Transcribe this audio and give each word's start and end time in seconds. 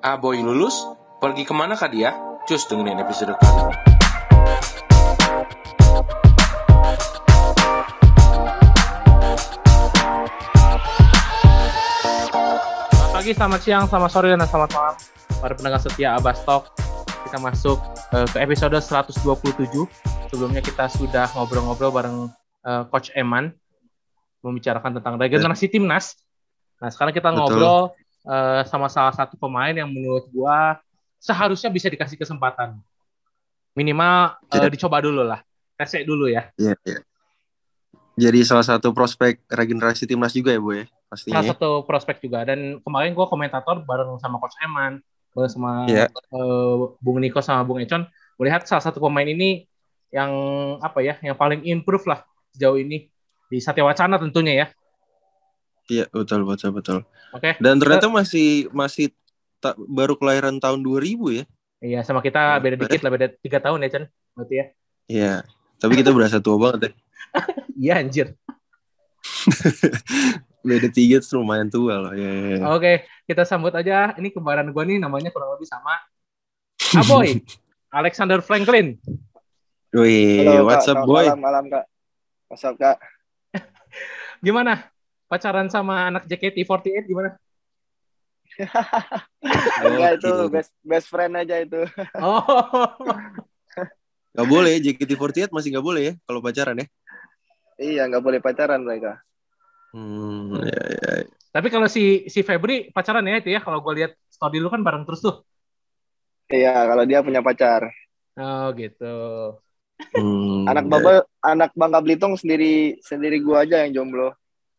Aboy 0.00 0.40
lulus, 0.40 0.80
pergi 1.20 1.44
ke 1.44 1.52
mana 1.52 1.76
kah 1.76 1.84
dia? 1.84 2.16
Cus 2.48 2.64
dengerin 2.64 3.04
episode 3.04 3.36
kali 3.36 3.52
ini. 3.52 3.74
Selamat 12.88 13.12
pagi, 13.12 13.30
selamat 13.36 13.60
siang, 13.60 13.84
selamat 13.92 14.08
sore, 14.08 14.32
dan 14.32 14.40
selamat 14.48 14.70
malam 14.72 14.96
para 15.36 15.52
pendengar 15.52 15.80
setia 15.84 16.16
Abastok. 16.16 16.72
Kita 17.28 17.36
masuk 17.36 17.76
eh, 18.16 18.24
ke 18.32 18.40
episode 18.40 18.80
127. 18.80 19.20
Sebelumnya 20.32 20.64
kita 20.64 20.88
sudah 20.88 21.28
ngobrol-ngobrol 21.36 21.92
bareng 21.92 22.16
eh, 22.64 22.82
Coach 22.88 23.12
Eman 23.12 23.52
membicarakan 24.40 24.96
tentang 24.96 25.20
regenerasi 25.20 25.68
timnas. 25.68 26.16
Nah, 26.80 26.88
sekarang 26.88 27.12
kita 27.12 27.28
Betul. 27.28 27.40
ngobrol 27.44 27.92
eh, 28.30 28.62
sama 28.70 28.86
salah 28.86 29.10
satu 29.10 29.34
pemain 29.34 29.74
yang 29.74 29.90
menurut 29.90 30.30
gua 30.30 30.78
seharusnya 31.18 31.68
bisa 31.68 31.90
dikasih 31.90 32.14
kesempatan. 32.16 32.78
Minimal 33.74 34.38
Iya. 34.50 34.70
dicoba 34.70 35.02
dulu 35.02 35.22
lah. 35.26 35.42
Tesnya 35.74 36.06
dulu 36.06 36.30
ya. 36.30 36.48
Iya, 36.54 36.74
iya. 36.86 37.00
Jadi 38.20 38.44
salah 38.44 38.66
satu 38.66 38.92
prospek 38.92 39.40
regenerasi 39.48 40.04
timnas 40.04 40.34
juga 40.36 40.52
ya, 40.52 40.60
Bu 40.60 40.76
ya? 40.76 40.84
Pastinya. 41.10 41.42
salah 41.42 41.46
ya. 41.46 41.52
satu 41.58 41.70
prospek 41.82 42.16
juga 42.22 42.46
dan 42.46 42.78
kemarin 42.86 43.18
gue 43.18 43.26
komentator 43.26 43.82
bareng 43.82 44.14
sama 44.22 44.38
coach 44.38 44.54
Eman 44.62 45.02
bareng 45.34 45.50
sama 45.50 45.90
Iya. 45.90 46.06
eh, 46.06 46.74
Bung 47.02 47.18
Niko 47.18 47.42
sama 47.42 47.66
Bung 47.66 47.82
Econ 47.82 48.06
melihat 48.38 48.62
salah 48.62 48.78
satu 48.78 49.02
pemain 49.02 49.26
ini 49.26 49.66
yang 50.14 50.30
apa 50.78 51.02
ya 51.02 51.18
yang 51.18 51.34
paling 51.34 51.66
improve 51.66 52.06
lah 52.06 52.22
sejauh 52.54 52.78
ini 52.78 53.10
di 53.50 53.58
Satya 53.58 53.82
Wacana 53.82 54.22
tentunya 54.22 54.54
ya 54.54 54.66
Iya, 55.90 56.06
betul, 56.08 56.46
betul, 56.46 56.70
betul. 56.70 56.98
oke 57.30 57.58
Dan 57.58 57.76
ternyata 57.76 58.06
masih 58.06 58.70
masih 58.70 59.10
ta- 59.58 59.74
baru 59.76 60.14
kelahiran 60.14 60.56
tahun 60.56 60.80
2000 60.80 61.34
ya? 61.34 61.44
iya 61.80 62.00
sama 62.00 62.20
kita 62.20 62.38
Iya, 62.38 62.62
beda 62.62 62.76
dikit 62.78 63.00
lah 63.00 63.10
beda 63.10 63.26
tiga 63.40 63.58
tahun 63.58 63.82
ya 63.82 63.88
Chan 63.90 64.04
berarti 64.32 64.54
ya 64.54 64.64
Iya. 65.10 65.32
Tapi 65.76 65.92
kita 65.96 66.12
berasa 66.12 66.36
tua 66.38 66.56
banget 66.56 66.80
ya. 66.80 66.90
iya 67.82 67.94
anjir 67.98 68.26
Beda 70.60 70.88
tiga 70.92 71.16
tuh 71.18 71.40
lumayan 71.40 71.66
tua 71.66 71.96
loh. 71.98 72.12
Iya, 72.12 72.30
iya, 72.30 72.54
iya. 72.54 72.66
oke 72.68 72.92
kita 73.24 73.42
sambut 73.42 73.72
aja 73.72 74.12
ini 74.14 74.28
kembaran 74.28 74.68
gue 74.68 74.82
nih 74.84 75.00
namanya 75.00 75.32
kurang 75.32 75.56
lebih 75.56 75.64
sama 75.64 75.96
Aboy 76.94 77.40
Alexander 77.98 78.38
Franklin 78.38 79.00
Wih, 79.90 80.46
Halo, 80.46 80.70
what's 80.70 80.86
up, 80.86 81.02
boy? 81.02 81.26
Malam, 81.26 81.42
malam, 81.42 81.64
Kak. 81.66 81.82
What's 82.46 82.62
up, 82.62 82.78
Kak? 82.78 83.02
gimana 84.38 84.86
pacaran 85.30 85.70
sama 85.70 86.10
anak 86.10 86.26
JKT48 86.26 87.06
gimana 87.06 87.38
Enggak, 89.86 90.20
itu 90.20 90.32
best, 90.50 90.74
best 90.82 91.06
friend 91.06 91.38
aja 91.38 91.62
itu. 91.62 91.86
oh 92.20 92.42
Gak 94.30 94.46
boleh, 94.46 94.82
JKT48 94.82 95.50
masih 95.54 95.78
gak 95.78 95.86
boleh 95.86 96.02
ya 96.02 96.14
kalau 96.26 96.42
pacaran 96.42 96.82
ya? 96.82 96.86
Iya, 97.80 98.02
nggak 98.12 98.20
boleh 98.20 98.40
pacaran 98.44 98.84
mereka. 98.84 99.24
Hmm, 99.96 100.52
ya, 100.60 100.82
ya. 100.92 101.12
Tapi 101.50 101.66
kalau 101.72 101.88
si 101.88 102.28
si 102.28 102.44
Febri 102.44 102.92
pacaran 102.92 103.24
ya 103.26 103.40
itu 103.40 103.50
ya 103.50 103.58
kalau 103.64 103.80
gue 103.80 104.04
lihat 104.04 104.12
story 104.28 104.60
lu 104.60 104.68
kan 104.68 104.84
bareng 104.84 105.08
terus 105.08 105.24
tuh. 105.24 105.42
Iya, 106.52 106.74
kalau 106.86 107.04
dia 107.08 107.24
punya 107.24 107.40
pacar. 107.40 107.88
Oh 108.38 108.70
gitu. 108.76 109.14
Hmm, 110.14 110.68
Anak 110.70 110.84
ya. 110.86 110.90
Babel, 110.90 111.18
anak 111.42 111.70
Bangka 111.74 112.00
Belitung 112.02 112.34
sendiri 112.38 112.98
sendiri 113.02 113.40
gua 113.42 113.66
aja 113.66 113.82
yang 113.86 114.02
jomblo. 114.02 114.34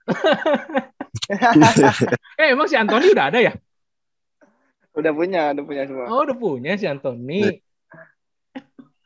Eh 2.42 2.52
emang 2.52 2.68
si 2.68 2.76
Anthony 2.76 3.14
udah 3.14 3.26
ada 3.32 3.40
ya? 3.40 3.54
Udah 4.92 5.12
punya, 5.16 5.56
udah 5.56 5.64
punya 5.64 5.84
semua. 5.88 6.06
Oh 6.12 6.28
udah 6.28 6.36
punya 6.36 6.76
si 6.76 6.86
Anthony. 6.90 7.64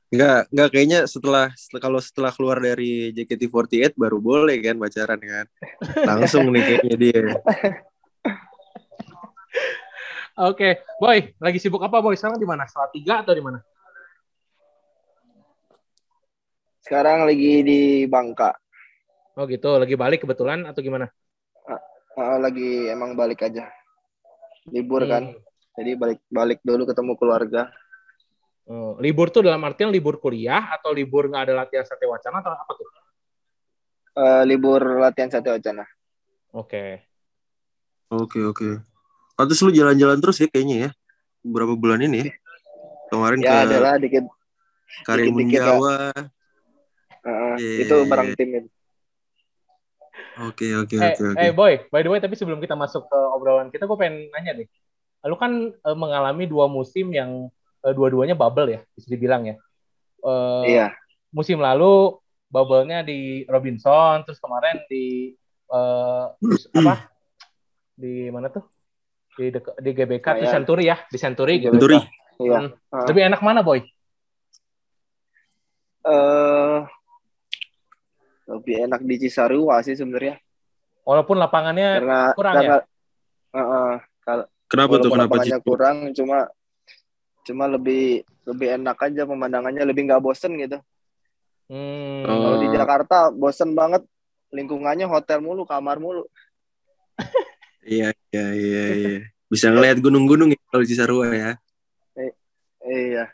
Enggak, 0.10 0.48
enggak 0.54 0.70
kayaknya 0.72 1.00
setelah, 1.10 1.52
setelah 1.58 1.82
kalau 1.82 2.00
setelah 2.00 2.32
keluar 2.32 2.62
dari 2.62 3.12
JKT48 3.12 4.00
baru 4.00 4.22
boleh 4.22 4.62
kan 4.64 4.80
pacaran 4.80 5.20
kan. 5.20 5.46
Langsung 6.08 6.48
nih 6.54 6.64
kayaknya 6.64 6.96
dia. 6.96 7.22
Oke, 10.36 10.84
boy 11.00 11.32
lagi 11.40 11.64
sibuk 11.64 11.84
apa 11.84 12.04
boy? 12.04 12.16
Sekarang 12.16 12.40
di 12.40 12.48
mana? 12.48 12.68
Salah 12.68 12.92
tiga 12.92 13.24
atau 13.24 13.32
di 13.32 13.44
mana? 13.44 13.60
Sekarang 16.84 17.26
lagi 17.26 17.66
di 17.66 18.06
Bangka. 18.06 18.54
Oh 19.36 19.46
gitu, 19.46 19.68
lagi 19.76 19.96
balik 20.00 20.24
kebetulan 20.24 20.64
atau 20.64 20.80
gimana? 20.80 21.12
Ah, 22.16 22.40
lagi 22.40 22.88
emang 22.88 23.20
balik 23.20 23.44
aja. 23.44 23.68
Libur 24.72 25.04
kan. 25.04 25.36
Hmm. 25.36 25.40
Jadi 25.76 25.92
balik 26.00 26.20
balik 26.32 26.60
dulu 26.64 26.88
ketemu 26.88 27.20
keluarga. 27.20 27.68
Oh, 28.66 28.96
libur 28.98 29.30
tuh 29.30 29.44
dalam 29.46 29.60
artian 29.68 29.92
libur 29.92 30.18
kuliah 30.18 30.72
atau 30.74 30.96
libur 30.96 31.28
nggak 31.28 31.52
ada 31.52 31.54
latihan 31.68 31.84
satya 31.86 32.08
wacana 32.08 32.40
atau 32.40 32.56
apa 32.56 32.72
tuh? 32.74 32.88
Eh, 34.16 34.44
libur 34.48 34.80
latihan 35.04 35.28
Satya 35.28 35.60
Wacana. 35.60 35.84
Oke. 36.56 37.04
Oke, 38.08 38.40
oke. 38.48 38.80
Pantes 39.36 39.60
lu 39.60 39.76
jalan-jalan 39.76 40.24
terus 40.24 40.40
ya 40.40 40.48
kayaknya 40.48 40.88
ya. 40.88 40.90
Beberapa 41.44 41.76
bulan 41.76 42.00
ini 42.00 42.24
ya. 42.24 42.32
Kemarin 43.12 43.40
Ya, 43.44 43.52
ke 43.52 43.56
adalah 43.68 43.94
dikit. 44.00 44.24
Karimun 45.04 45.52
dikit-dikit, 45.52 45.68
Jawa. 45.68 46.16
eh, 47.28 47.56
Iya, 47.60 47.76
itu 47.84 47.96
iya, 48.00 48.08
bareng 48.08 48.30
iya. 48.32 48.36
tim 48.40 48.50
itu. 48.56 48.70
Oke, 50.36 50.68
oke, 50.76 50.96
Eh, 50.96 51.16
oke, 51.16 51.24
oke. 51.32 51.40
eh 51.40 51.52
boy, 51.52 51.74
by 51.88 52.04
the 52.04 52.12
way 52.12 52.20
tapi 52.20 52.36
sebelum 52.36 52.60
kita 52.60 52.76
masuk 52.76 53.08
ke 53.08 53.20
obrolan 53.32 53.72
kita, 53.72 53.88
gue 53.88 53.96
pengen 53.96 54.28
nanya 54.30 54.52
deh. 54.54 54.68
Lu 55.24 55.40
kan 55.40 55.52
eh, 55.72 55.96
mengalami 55.96 56.44
dua 56.44 56.68
musim 56.68 57.10
yang 57.10 57.48
eh, 57.82 57.94
dua-duanya 57.96 58.36
bubble 58.36 58.68
ya, 58.70 58.82
bisa 58.92 59.08
dibilang 59.08 59.48
ya. 59.48 59.56
Eh, 60.22 60.64
Iya. 60.70 60.88
Musim 61.32 61.60
lalu 61.60 62.20
bubble-nya 62.48 63.02
di 63.02 63.44
Robinson, 63.46 64.24
terus 64.24 64.40
kemarin 64.40 64.84
di 64.88 65.32
eh, 65.68 66.26
apa? 66.76 66.96
Di 67.96 68.28
mana 68.28 68.52
tuh? 68.52 68.68
Di 69.36 69.52
dek- 69.52 69.80
di 69.80 69.92
GBK, 69.92 70.28
di. 70.36 70.48
Century 70.48 70.84
ya, 70.86 71.00
di 71.08 71.18
Century 71.18 71.60
GBK. 71.60 71.76
Century. 71.76 72.00
Iya. 72.36 72.60
Hmm. 72.60 72.72
Ah. 72.92 73.08
Lebih 73.08 73.24
enak 73.32 73.40
mana 73.40 73.64
boy? 73.64 73.80
eh 76.06 76.80
lebih 78.46 78.86
enak 78.86 79.02
di 79.02 79.16
Cisarua 79.22 79.82
sih 79.82 79.94
sebenarnya 79.94 80.38
Walaupun 81.06 81.38
lapangannya 81.38 82.02
karena 82.02 82.20
kurang 82.34 82.54
karena 82.58 82.78
eh, 83.54 83.58
eh, 83.62 83.94
kalau 84.22 84.46
Kenapa 84.66 84.92
tuh? 84.98 85.10
walaupun 85.10 85.14
Kenapa 85.14 85.26
lapangannya 85.38 85.58
Cipu? 85.62 85.70
kurang 85.70 85.98
cuma 86.14 86.38
cuma 87.46 87.66
lebih 87.70 88.06
lebih 88.46 88.68
enak 88.74 88.98
aja 88.98 89.22
pemandangannya 89.24 89.84
lebih 89.86 90.02
nggak 90.10 90.22
bosen 90.22 90.58
gitu 90.58 90.78
hmm, 91.70 92.26
Oh. 92.26 92.42
kalau 92.42 92.58
di 92.58 92.68
Jakarta 92.70 93.18
bosen 93.30 93.74
banget 93.74 94.02
lingkungannya 94.50 95.06
hotel 95.06 95.42
mulu 95.42 95.62
kamar 95.64 95.98
mulu 95.98 96.26
Iya, 97.86 98.10
iya, 98.34 98.46
iya, 98.58 98.84
iya. 98.98 99.18
Bisa 99.46 99.70
ngeliat 99.70 100.02
gunung-gunung 100.02 100.50
ya 100.50 100.58
kalau 100.74 100.82
di 100.82 100.90
Cisarua 100.90 101.30
ya. 101.30 101.52
iya 102.82 103.30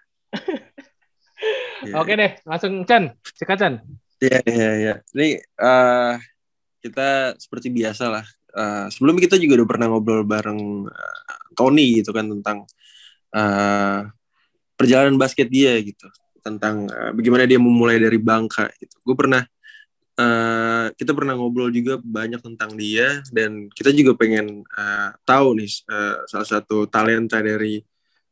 Iya. 1.87 1.95
Oke 1.95 2.13
deh, 2.13 2.35
langsung 2.43 2.83
Chan, 2.83 3.15
sikat 3.31 3.57
Chan. 3.57 3.73
Iya, 4.21 4.37
iya, 4.45 4.67
iya. 4.81 4.93
Ini 5.17 5.27
eh, 5.41 6.13
kita 6.83 7.35
seperti 7.43 7.67
biasa 7.73 8.05
lah. 8.13 8.25
Eh, 8.55 8.87
sebelumnya 8.93 9.23
kita 9.29 9.37
juga 9.41 9.53
udah 9.63 9.69
pernah 9.71 9.87
ngobrol 9.91 10.23
bareng 10.27 10.61
eh, 10.89 11.39
Tony 11.57 12.01
gitu 12.01 12.11
kan 12.17 12.25
tentang 12.29 12.57
eh, 13.35 13.99
perjalanan 14.77 15.17
basket 15.21 15.47
dia 15.51 15.77
gitu, 15.83 16.07
tentang 16.45 16.87
eh, 16.91 17.11
bagaimana 17.17 17.45
dia 17.49 17.59
memulai 17.61 17.97
dari 18.01 18.19
Bangka 18.21 18.69
gitu. 18.81 18.95
Gue 19.07 19.15
pernah 19.19 19.43
eh, 20.19 20.85
kita 20.99 21.11
pernah 21.17 21.33
ngobrol 21.39 21.69
juga 21.73 21.97
banyak 22.01 22.41
tentang 22.43 22.75
dia 22.79 23.21
dan 23.35 23.67
kita 23.73 23.91
juga 23.95 24.13
pengen 24.19 24.63
eh, 24.65 25.09
tahu 25.27 25.47
nih 25.59 25.71
eh, 25.91 26.15
salah 26.31 26.47
satu 26.49 26.87
talenta 26.91 27.39
dari 27.43 27.81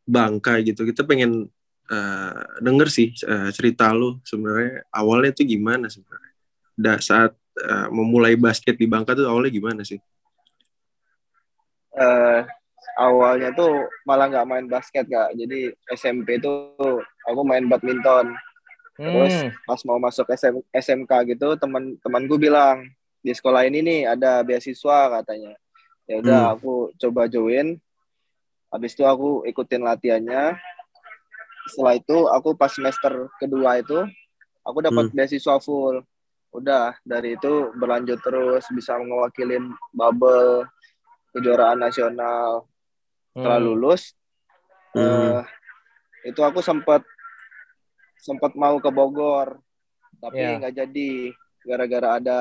Bangka 0.07 0.59
gitu. 0.65 0.83
Kita 0.89 1.05
pengen 1.07 1.47
eh, 1.89 2.41
denger 2.61 2.87
sih 2.87 3.09
eh, 3.13 3.49
cerita 3.49 3.89
lu 3.91 4.21
sebenarnya 4.23 4.85
awalnya 4.93 5.31
tuh 5.33 5.45
gimana 5.45 5.89
sebenarnya 5.89 6.33
da, 6.77 7.01
saat 7.01 7.33
eh, 7.57 7.87
memulai 7.89 8.37
basket 8.37 8.77
di 8.77 8.85
Bangka 8.85 9.17
tuh 9.17 9.27
awalnya 9.27 9.51
gimana 9.51 9.81
sih 9.83 9.99
Eh, 11.89 12.41
awalnya 12.95 13.51
tuh 13.51 13.89
malah 14.07 14.29
nggak 14.29 14.47
main 14.47 14.65
basket 14.69 15.09
kak 15.09 15.35
jadi 15.35 15.73
SMP 15.91 16.39
tuh 16.39 16.77
aku 17.27 17.41
main 17.43 17.65
badminton 17.67 18.31
Terus 18.99 19.31
Hmm. 19.47 19.55
pas 19.63 19.79
mau 19.87 19.95
masuk 19.95 20.27
SM, 20.27 20.59
SMK 20.75 21.11
gitu 21.31 21.55
teman 21.55 21.95
temanku 22.03 22.35
bilang 22.35 22.83
di 23.23 23.31
sekolah 23.31 23.63
ini 23.63 23.79
nih 23.79 23.99
ada 24.11 24.43
beasiswa 24.43 25.23
katanya. 25.23 25.55
Ya 26.03 26.19
udah 26.19 26.41
Hmm. 26.51 26.53
aku 26.59 26.73
coba 26.99 27.31
join. 27.31 27.79
Habis 28.67 28.99
itu 28.99 29.07
aku 29.07 29.47
ikutin 29.47 29.87
latihannya. 29.87 30.59
Setelah 31.69 31.95
itu 31.95 32.17
aku 32.27 32.49
pas 32.53 32.67
semester 32.67 33.13
kedua 33.37 33.77
itu 33.77 33.97
aku 34.61 34.81
dapat 34.81 35.07
Hmm. 35.07 35.15
beasiswa 35.15 35.55
full. 35.57 36.01
Udah 36.49 36.97
dari 37.01 37.37
itu 37.37 37.69
berlanjut 37.73 38.19
terus 38.19 38.65
bisa 38.69 38.97
mewakilin 38.97 39.69
bubble 39.91 40.65
kejuaraan 41.31 41.77
nasional. 41.77 42.65
Setelah 43.31 43.57
Hmm. 43.57 43.67
lulus 43.67 44.17
Hmm. 44.89 44.99
Eh, 44.99 45.41
itu 46.25 46.41
aku 46.41 46.59
sempat 46.59 47.05
sempat 48.17 48.51
mau 48.53 48.75
ke 48.75 48.89
Bogor 48.89 49.61
tapi 50.17 50.41
Iya. 50.41 50.57
nggak 50.57 50.75
jadi 50.75 51.09
gara-gara 51.61 52.09
ada 52.17 52.39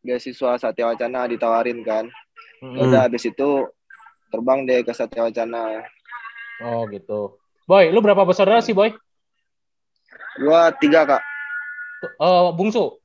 beasiswa 0.00 0.56
Satya 0.56 0.88
Wacana 0.88 1.26
ditawarin 1.26 1.82
kan 1.82 2.06
Mm-mm. 2.62 2.78
Ya 2.78 2.82
udah 2.86 3.00
habis 3.04 3.26
itu 3.26 3.66
terbang 4.30 4.62
deh 4.62 4.80
ke 4.80 4.94
Satya 4.94 5.26
Wacana 5.26 5.82
Oh 6.62 6.86
gitu. 6.86 7.41
Boy, 7.72 7.88
lu 7.88 8.04
berapa 8.04 8.20
bersaudara 8.20 8.60
sih, 8.60 8.76
Boy? 8.76 8.92
gua 10.32 10.68
tiga 10.72 11.04
kak 11.04 11.22
Eh 12.04 12.44
bungsu. 12.52 13.00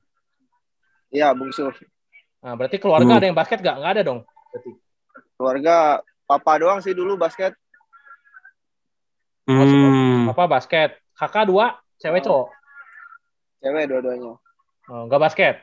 iya 1.07 1.31
bungsu 1.31 1.71
Nah, 2.39 2.51
berarti 2.51 2.75
keluarga 2.75 3.07
Hmm. 3.09 3.19
ada 3.19 3.27
yang 3.27 3.35
basket 3.35 3.59
gak? 3.59 3.79
Nggak 3.79 3.93
ada 3.95 4.03
dong. 4.03 4.19
Berarti. 4.51 4.71
keluarga 5.35 5.75
papa 6.23 6.53
doang 6.57 6.79
sih 6.79 6.91
dulu 6.91 7.15
basket 7.15 7.55
Hmm. 9.43 10.27
Apa 10.27 10.43
basket? 10.45 10.99
Kakak 11.15 11.47
dua, 11.47 11.71
cewek 11.95 12.19
Oh. 12.21 12.27
cowok. 12.27 12.47
cewek 13.57 13.85
dua-duanya 13.87 14.35
Oh, 14.85 15.01
nggak 15.07 15.21
basket. 15.21 15.55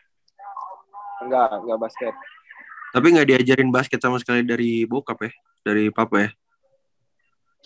enggak 1.20 1.48
enggak 1.54 1.78
basket 1.78 2.14
Tapi 2.90 3.06
nggak 3.10 3.28
diajarin 3.28 3.68
basket 3.68 4.00
sama 4.00 4.16
sekali 4.16 4.40
dari 4.42 4.84
bokap 4.84 5.20
ya, 5.20 5.32
dari 5.62 5.90
papa 5.90 6.24
ya. 6.24 6.30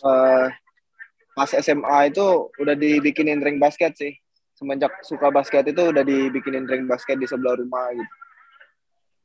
Eh, 0.00 0.46
pas 1.38 1.50
SMA 1.54 2.10
itu 2.10 2.50
udah 2.58 2.74
dibikinin 2.74 3.38
ring 3.38 3.62
basket 3.62 3.94
sih 3.94 4.18
semenjak 4.58 4.90
suka 5.06 5.30
basket 5.30 5.70
itu 5.70 5.94
udah 5.94 6.02
dibikinin 6.02 6.66
ring 6.66 6.90
basket 6.90 7.14
di 7.14 7.30
sebelah 7.30 7.54
rumah 7.54 7.94
gitu 7.94 8.14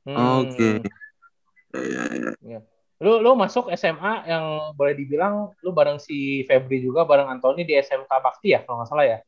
Hmm. 0.03 0.43
Oke. 0.43 0.83
Ya, 1.71 2.03
ya, 2.11 2.31
ya. 2.43 2.59
Lu 2.99 3.23
lu 3.23 3.39
masuk 3.39 3.71
SMA 3.71 4.27
yang 4.27 4.75
boleh 4.75 4.93
dibilang 4.99 5.55
lu 5.63 5.71
bareng 5.71 5.95
si 5.95 6.43
Febri 6.43 6.83
juga 6.83 7.07
bareng 7.07 7.31
Anthony 7.31 7.63
di 7.63 7.71
SMK 7.79 8.11
Bakti 8.11 8.51
ya 8.51 8.67
kalau 8.67 8.83
nggak 8.83 8.91
salah 8.91 9.07
ya. 9.07 9.19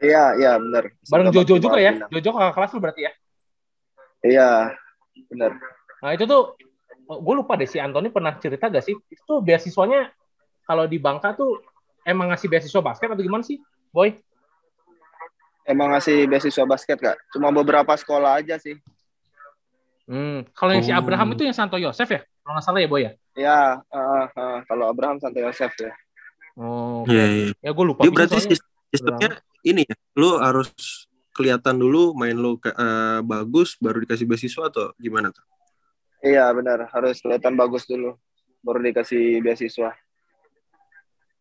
iya 0.00 0.24
iya 0.40 0.52
benar 0.58 0.90
Bareng 1.12 1.28
Jojo 1.28 1.54
bakti 1.54 1.64
juga 1.68 1.78
ya. 1.78 1.92
Pinang. 1.92 2.10
Jojo 2.10 2.30
kakak 2.34 2.54
kelas 2.58 2.70
lu 2.72 2.80
berarti 2.82 3.00
ya. 3.04 3.12
iya 4.24 4.50
benar 5.28 5.60
Nah 6.02 6.10
itu 6.16 6.24
tuh 6.24 6.56
gue 7.04 7.34
lupa 7.36 7.54
deh 7.60 7.68
si 7.68 7.76
Anthony 7.76 8.08
pernah 8.08 8.32
cerita 8.40 8.72
gak 8.72 8.84
sih 8.84 8.96
itu 8.96 9.22
tuh 9.28 9.44
beasiswanya 9.44 10.08
kalau 10.64 10.88
di 10.88 10.96
Bangka 10.96 11.36
tuh 11.36 11.60
emang 12.04 12.28
ngasih 12.28 12.46
beasiswa 12.46 12.80
basket 12.80 13.08
atau 13.08 13.20
gimana 13.20 13.42
sih, 13.42 13.58
Boy? 13.90 14.20
emang 15.64 15.90
ngasih 15.90 16.28
beasiswa 16.28 16.64
basket 16.64 16.98
kak 16.98 17.16
cuma 17.30 17.48
beberapa 17.48 17.92
sekolah 17.94 18.38
aja 18.38 18.56
sih 18.56 18.76
Hmm. 20.04 20.44
Kalau 20.52 20.76
yang 20.76 20.84
si 20.84 20.92
Oh. 20.92 21.00
Abraham 21.00 21.32
itu 21.32 21.48
yang 21.48 21.56
Santo 21.56 21.80
Yosef 21.80 22.04
ya? 22.04 22.20
Kalau 22.20 22.52
nggak 22.52 22.64
salah 22.68 22.76
ya, 22.76 22.88
Boy 22.92 23.00
ya? 23.00 23.12
ya 23.34 23.58
eh, 23.80 24.24
eh, 24.30 24.58
kalau 24.68 24.84
Abraham 24.86 25.16
Santo 25.16 25.40
Yosef 25.40 25.72
ya 25.74 25.96
Oh, 26.54 27.08
Iya, 27.08 27.24
iya. 27.24 27.46
ya 27.58 27.70
gue 27.72 27.82
lupa. 27.82 28.04
Dia 28.04 28.12
berarti 28.12 28.36
soalnya. 28.36 28.60
sistemnya 28.92 29.30
ini 29.64 29.82
ya, 29.82 29.96
lu 30.14 30.36
harus 30.36 30.68
kelihatan 31.32 31.74
dulu 31.74 32.12
main 32.12 32.36
lu 32.36 32.60
ke- 32.60 32.70
eh, 32.70 33.20
bagus 33.22 33.74
baru 33.74 34.04
dikasih 34.04 34.22
beasiswa 34.22 34.68
atau 34.68 34.92
gimana 34.94 35.32
tuh? 35.32 35.40
iya 36.20 36.52
benar 36.52 36.84
harus 36.88 37.18
kelihatan 37.18 37.52
bagus 37.54 37.84
dulu 37.84 38.14
baru 38.60 38.84
dikasih 38.84 39.40
beasiswa 39.40 39.96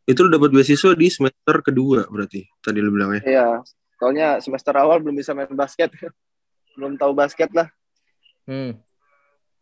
Itu 0.04 0.28
lu 0.28 0.30
dapat 0.36 0.52
beasiswa 0.52 0.92
di 1.00 1.08
semester 1.08 1.56
kedua 1.64 2.04
berarti 2.12 2.44
tadi 2.60 2.84
lu 2.84 2.92
bilang 2.92 3.16
ya. 3.18 3.22
iya 3.24 3.48
soalnya 3.96 4.44
semester 4.44 4.76
awal 4.76 5.00
belum 5.00 5.16
bisa 5.16 5.32
main 5.32 5.48
basket 5.56 5.96
belum 6.76 7.00
tahu 7.00 7.16
basket 7.16 7.50
lah 7.56 7.72
Hmm. 8.44 8.76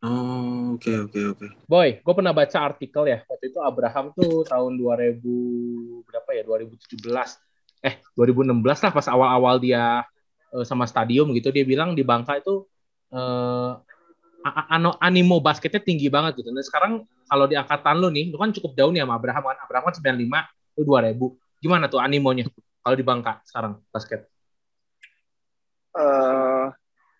Oh, 0.01 0.73
oke 0.73 0.89
oke 1.05 1.19
oke. 1.37 1.47
Boy, 1.69 2.01
gue 2.01 2.13
pernah 2.17 2.33
baca 2.33 2.57
artikel 2.57 3.05
ya. 3.05 3.21
Waktu 3.29 3.53
itu 3.53 3.61
Abraham 3.61 4.09
tuh 4.17 4.41
tahun 4.49 4.73
2000 4.81 5.21
berapa 6.09 6.29
ya? 6.33 6.41
2017. 6.41 7.05
Eh, 7.85 8.01
2016 8.17 8.81
lah 8.81 8.91
pas 8.93 9.05
awal-awal 9.05 9.61
dia 9.61 10.01
eh, 10.57 10.65
sama 10.65 10.89
stadium 10.89 11.29
gitu. 11.37 11.53
Dia 11.53 11.61
bilang 11.61 11.93
di 11.93 12.01
Bangka 12.01 12.41
itu 12.41 12.65
eh, 13.13 13.71
ano- 14.43 14.97
animo 14.97 15.37
basketnya 15.39 15.81
tinggi 15.81 16.09
banget 16.09 16.41
gitu. 16.41 16.49
Dan 16.49 16.63
sekarang 16.65 16.91
kalau 17.25 17.45
di 17.45 17.55
angkatan 17.55 17.95
lu 18.01 18.09
nih, 18.09 18.33
lu 18.33 18.37
kan 18.37 18.51
cukup 18.51 18.73
jauh 18.75 18.91
nih 18.91 19.05
sama 19.05 19.15
Abraham 19.17 19.43
kan. 19.53 19.57
Abraham 19.63 19.83
kan 19.89 19.95
95, 19.97 20.43
lu 20.77 20.81
2000. 20.83 21.27
Gimana 21.61 21.85
tuh 21.87 22.01
animonya 22.01 22.49
kalau 22.81 22.95
di 22.97 23.05
Bangka 23.05 23.39
sekarang 23.45 23.77
basket? 23.93 24.25
eh 25.91 26.65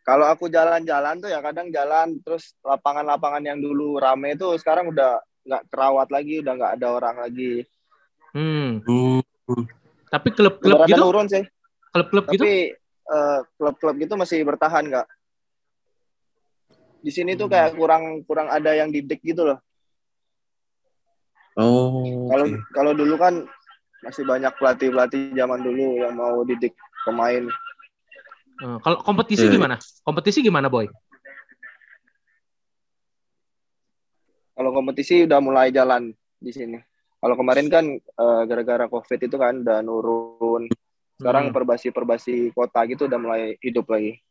kalau 0.07 0.25
aku 0.31 0.47
jalan-jalan 0.47 1.19
tuh 1.19 1.27
ya 1.27 1.43
kadang 1.43 1.67
jalan 1.69 2.15
terus 2.23 2.55
lapangan-lapangan 2.63 3.43
yang 3.43 3.59
dulu 3.59 3.99
rame 3.99 4.39
itu 4.39 4.47
sekarang 4.57 4.89
udah 4.95 5.19
nggak 5.43 5.63
kerawat 5.67 6.07
lagi 6.07 6.39
udah 6.39 6.53
nggak 6.55 6.73
ada 6.79 6.87
orang 6.87 7.17
lagi 7.19 7.67
Hmm. 8.31 8.79
Hmm. 8.87 9.19
Tapi 10.07 10.31
klub-klub 10.31 10.87
gitu, 10.87 11.03
turun 11.03 11.27
sih 11.27 11.43
klub-klub 11.91 12.31
gitu. 12.31 12.39
tapi 12.39 12.71
eh, 12.87 13.39
klub-klub 13.59 13.95
gitu 13.99 14.15
masih 14.15 14.39
bertahan 14.47 14.87
nggak 14.87 15.03
di 17.01 17.11
sini 17.11 17.33
tuh 17.33 17.49
Hmm. 17.49 17.53
kayak 17.53 17.71
kurang 17.75 18.03
kurang 18.23 18.47
ada 18.47 18.71
yang 18.71 18.89
didik 18.89 19.19
gitu 19.21 19.43
loh 19.43 19.59
Oh, 21.51 22.31
kalau 22.31 22.45
oke. 22.47 22.57
kalau 22.71 22.91
dulu 22.95 23.19
kan 23.19 23.43
masih 24.01 24.23
banyak 24.23 24.49
pelatih 24.55 24.87
pelatih 24.87 25.35
zaman 25.35 25.59
dulu 25.59 25.99
yang 25.99 26.15
mau 26.15 26.41
didik 26.41 26.71
pemain 27.03 27.43
Eh, 28.61 28.77
kalau 28.79 29.01
kompetisi 29.01 29.49
Iya. 29.49 29.57
gimana? 29.57 29.81
Kompetisi 30.05 30.37
gimana, 30.39 30.69
Boy? 30.69 30.85
kalau 34.53 34.69
kompetisi 34.69 35.25
udah 35.25 35.39
mulai 35.41 35.73
jalan 35.73 36.13
di 36.37 36.51
sini 36.53 36.77
kalau 37.17 37.33
kemarin 37.33 37.67
kan 37.67 37.85
eh, 37.97 38.41
gara-gara 38.45 38.85
covid 38.85 39.17
itu 39.17 39.33
kan 39.33 39.61
udah 39.61 39.81
nurun 39.81 40.69
sekarang 41.17 41.49
Hmm. 41.49 41.55
perbasi-perbasi 41.55 42.53
kota 42.53 42.85
gitu 42.85 43.09
udah 43.09 43.17
mulai 43.17 43.41
hidup 43.61 43.89
lagi 43.89 44.21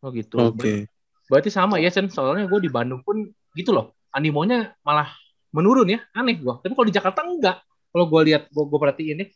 Oh 0.00 0.12
gitu. 0.12 0.36
Oke. 0.52 0.84
Berarti 1.30 1.48
sama 1.52 1.80
ya, 1.80 1.88
Sen. 1.88 2.10
Soalnya 2.12 2.48
gue 2.48 2.60
di 2.60 2.70
Bandung 2.70 3.00
pun 3.00 3.28
gitu 3.56 3.70
loh. 3.72 3.96
Animonya 4.14 4.74
malah 4.84 5.10
menurun 5.50 5.88
ya. 5.88 6.00
Aneh 6.14 6.38
gue. 6.38 6.54
Tapi 6.60 6.72
kalau 6.72 6.86
di 6.86 6.94
Jakarta 6.94 7.20
enggak. 7.24 7.60
Kalau 7.94 8.10
gue 8.10 8.20
lihat, 8.32 8.50
gue, 8.50 8.64
gue 8.66 8.78
perhatiin 8.78 9.16
nih. 9.22 9.28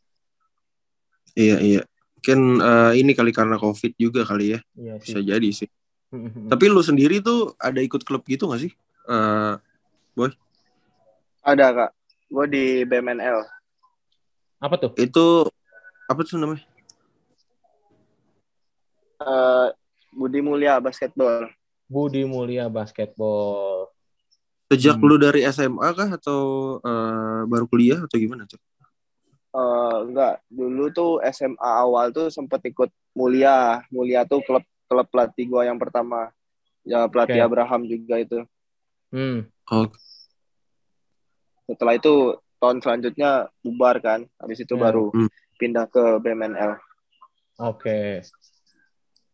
Iya 1.38 1.56
iya. 1.62 1.82
Mungkin 2.18 2.40
eh, 2.58 2.92
ini 2.98 3.12
kali 3.14 3.30
karena 3.30 3.56
covid 3.56 3.94
juga 3.94 4.26
kali 4.26 4.58
ya. 4.58 4.60
Iya 4.74 4.94
Bisa 4.98 5.18
jadi 5.22 5.48
sih. 5.54 5.70
Hmm. 6.08 6.48
Tapi 6.48 6.72
lu 6.72 6.80
sendiri 6.82 7.20
tuh 7.20 7.52
ada 7.60 7.78
ikut 7.78 8.02
klub 8.02 8.24
gitu 8.26 8.48
gak 8.50 8.64
sih? 8.64 8.72
Eh, 9.08 9.54
ada 11.48 11.66
kak 11.72 11.90
gue 12.28 12.44
di 12.52 12.64
BMNL 12.84 13.40
Apa 14.60 14.76
tuh? 14.76 14.92
itu 15.00 15.48
apa 16.08 16.20
tuh 16.24 16.36
namanya? 16.40 16.64
Eh, 19.18 19.68
Budi 20.12 20.40
Mulia 20.44 20.76
basketball 20.80 21.48
Budi 21.88 22.22
Mulia 22.22 22.68
Basketball. 22.68 23.88
Sejak 24.68 25.00
Hmm. 25.00 25.08
lu 25.08 25.16
dari 25.16 25.40
SMA 25.48 25.88
kah 25.96 26.08
atau 26.12 26.40
eh, 26.84 27.40
baru 27.48 27.64
kuliah 27.64 28.04
atau 28.04 28.16
gimana 28.20 28.44
tuh? 28.44 28.60
Eh, 29.48 29.96
enggak 30.04 30.44
dulu 30.52 30.92
tuh 30.92 31.12
SMA 31.24 31.56
awal 31.82 32.12
tuh 32.12 32.28
sempet 32.28 32.60
ikut 32.68 32.92
Mulia 33.16 33.80
Mulia 33.88 34.28
tuh 34.28 34.44
klub 34.44 34.60
klub 34.84 35.08
pelatih 35.08 35.48
gue 35.48 35.62
yang 35.64 35.80
pertama 35.80 36.28
ya 36.84 37.08
pelatih 37.08 37.40
Oke. 37.40 37.46
Abraham 37.48 37.82
juga 37.88 38.20
itu 38.20 38.38
Hmm. 39.08 39.48
Oh, 39.72 39.88
setelah 41.64 41.96
itu 41.96 42.36
tahun 42.60 42.84
selanjutnya 42.84 43.48
bubar 43.64 43.96
kan 44.04 44.28
habis 44.36 44.60
itu 44.60 44.76
Ya. 44.76 44.84
baru 44.84 45.08
Hmm. 45.16 45.32
pindah 45.56 45.88
ke 45.88 46.20
BMNL 46.20 46.76
Oke. 47.58 48.20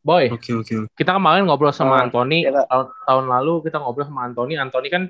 Boy, 0.05 0.29
oke 0.29 0.51
oke. 0.55 0.75
oke. 0.85 0.93
kita 0.95 1.17
kemarin 1.17 1.49
ngobrol 1.49 1.73
sama 1.73 1.97
Ah, 1.97 2.05
Anthony. 2.05 2.45
iya, 2.45 2.61
tahun, 2.69 2.87
tahun 3.03 3.25
lalu 3.25 3.55
kita 3.65 3.81
ngobrol 3.81 4.05
sama 4.05 4.21
Anthony. 4.23 4.55
Anthony 4.55 4.89
kan 4.89 5.03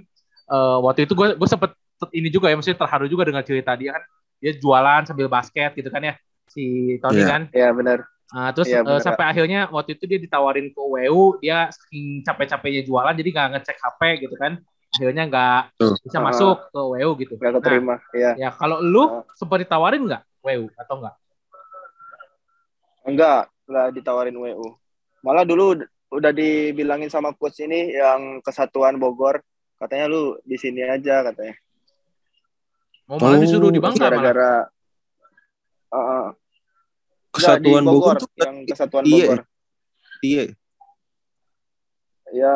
eh, 0.47 0.77
waktu 0.79 1.05
itu 1.05 1.13
gue 1.13 1.35
gue 1.35 1.49
sempet 1.51 1.75
ini 2.13 2.29
juga 2.29 2.47
ya, 2.47 2.55
maksudnya 2.55 2.79
terharu 2.79 3.07
juga 3.07 3.27
dengan 3.27 3.43
cerita 3.43 3.75
dia 3.75 3.99
kan. 3.99 4.03
Dia 4.39 4.55
jualan 4.55 5.03
sambil 5.03 5.27
basket 5.27 5.75
gitu 5.75 5.89
kan 5.89 5.99
ya. 6.01 6.15
Si 6.47 6.95
Tony 7.03 7.21
Iya. 7.21 7.27
kan. 7.29 7.43
ya 7.51 7.69
benar 7.71 8.07
Nah, 8.25 8.51
terus 8.51 8.67
Iya, 8.67 8.81
eh, 8.81 8.85
bener, 8.85 8.99
sampai 9.01 9.25
akhirnya 9.27 9.61
waktu 9.69 9.95
itu 9.95 10.05
dia 10.07 10.19
ditawarin 10.19 10.67
ke 10.69 10.81
WU, 10.81 11.39
dia 11.39 11.71
saking 11.71 12.23
capek-capeknya 12.23 12.83
jualan 12.83 13.15
jadi 13.15 13.29
nggak 13.31 13.49
ngecek 13.53 13.77
HP 13.79 14.01
gitu 14.21 14.35
kan. 14.35 14.59
Akhirnya 14.91 15.23
nggak 15.25 15.61
Tuh. 15.77 15.95
bisa 16.03 16.19
Ah. 16.19 16.25
masuk 16.25 16.57
ke 16.67 16.81
WU 16.81 17.11
gitu. 17.17 17.35
nggak 17.35 17.51
Nah, 17.51 17.59
keterima 17.61 17.95
ya 18.13 18.31
ya 18.37 18.51
kalau 18.51 18.79
lu 18.79 19.03
Ah. 19.05 19.23
sempat 19.35 19.59
ditawarin 19.59 20.03
nggak 20.03 20.23
WU 20.41 20.67
atau 20.73 20.95
nggak? 20.99 21.15
enggak 23.05 23.41
enggak 23.65 23.87
ditawarin 23.93 24.35
WU 24.35 24.67
malah 25.25 25.43
dulu 25.43 25.73
ud- 25.75 25.89
udah 26.13 26.31
dibilangin 26.31 27.09
sama 27.09 27.33
coach 27.33 27.59
ini 27.59 27.91
yang 27.91 28.39
kesatuan 28.39 28.95
Bogor 28.95 29.41
katanya 29.75 30.07
lu 30.07 30.23
di 30.43 30.55
sini 30.55 30.85
aja 30.85 31.25
katanya 31.25 31.57
Mau 33.05 33.17
malah 33.19 33.37
Oh, 33.37 33.41
disuruh 33.41 33.69
di 33.69 33.77
Bangka 33.79 33.99
malah. 34.03 34.13
gara-gara 34.15 34.53
Uh, 35.87 35.99
uh, 35.99 36.27
Kesatuan 37.31 37.83
Bogor 37.83 38.19
tuh 38.19 38.27
yang 38.37 38.63
kesatuan 38.65 39.03
Iya. 39.03 39.15
Bogor 39.27 39.41
iya. 40.21 40.45
ya 42.31 42.55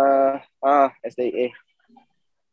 ah 0.58 0.90
SDE 1.00 1.54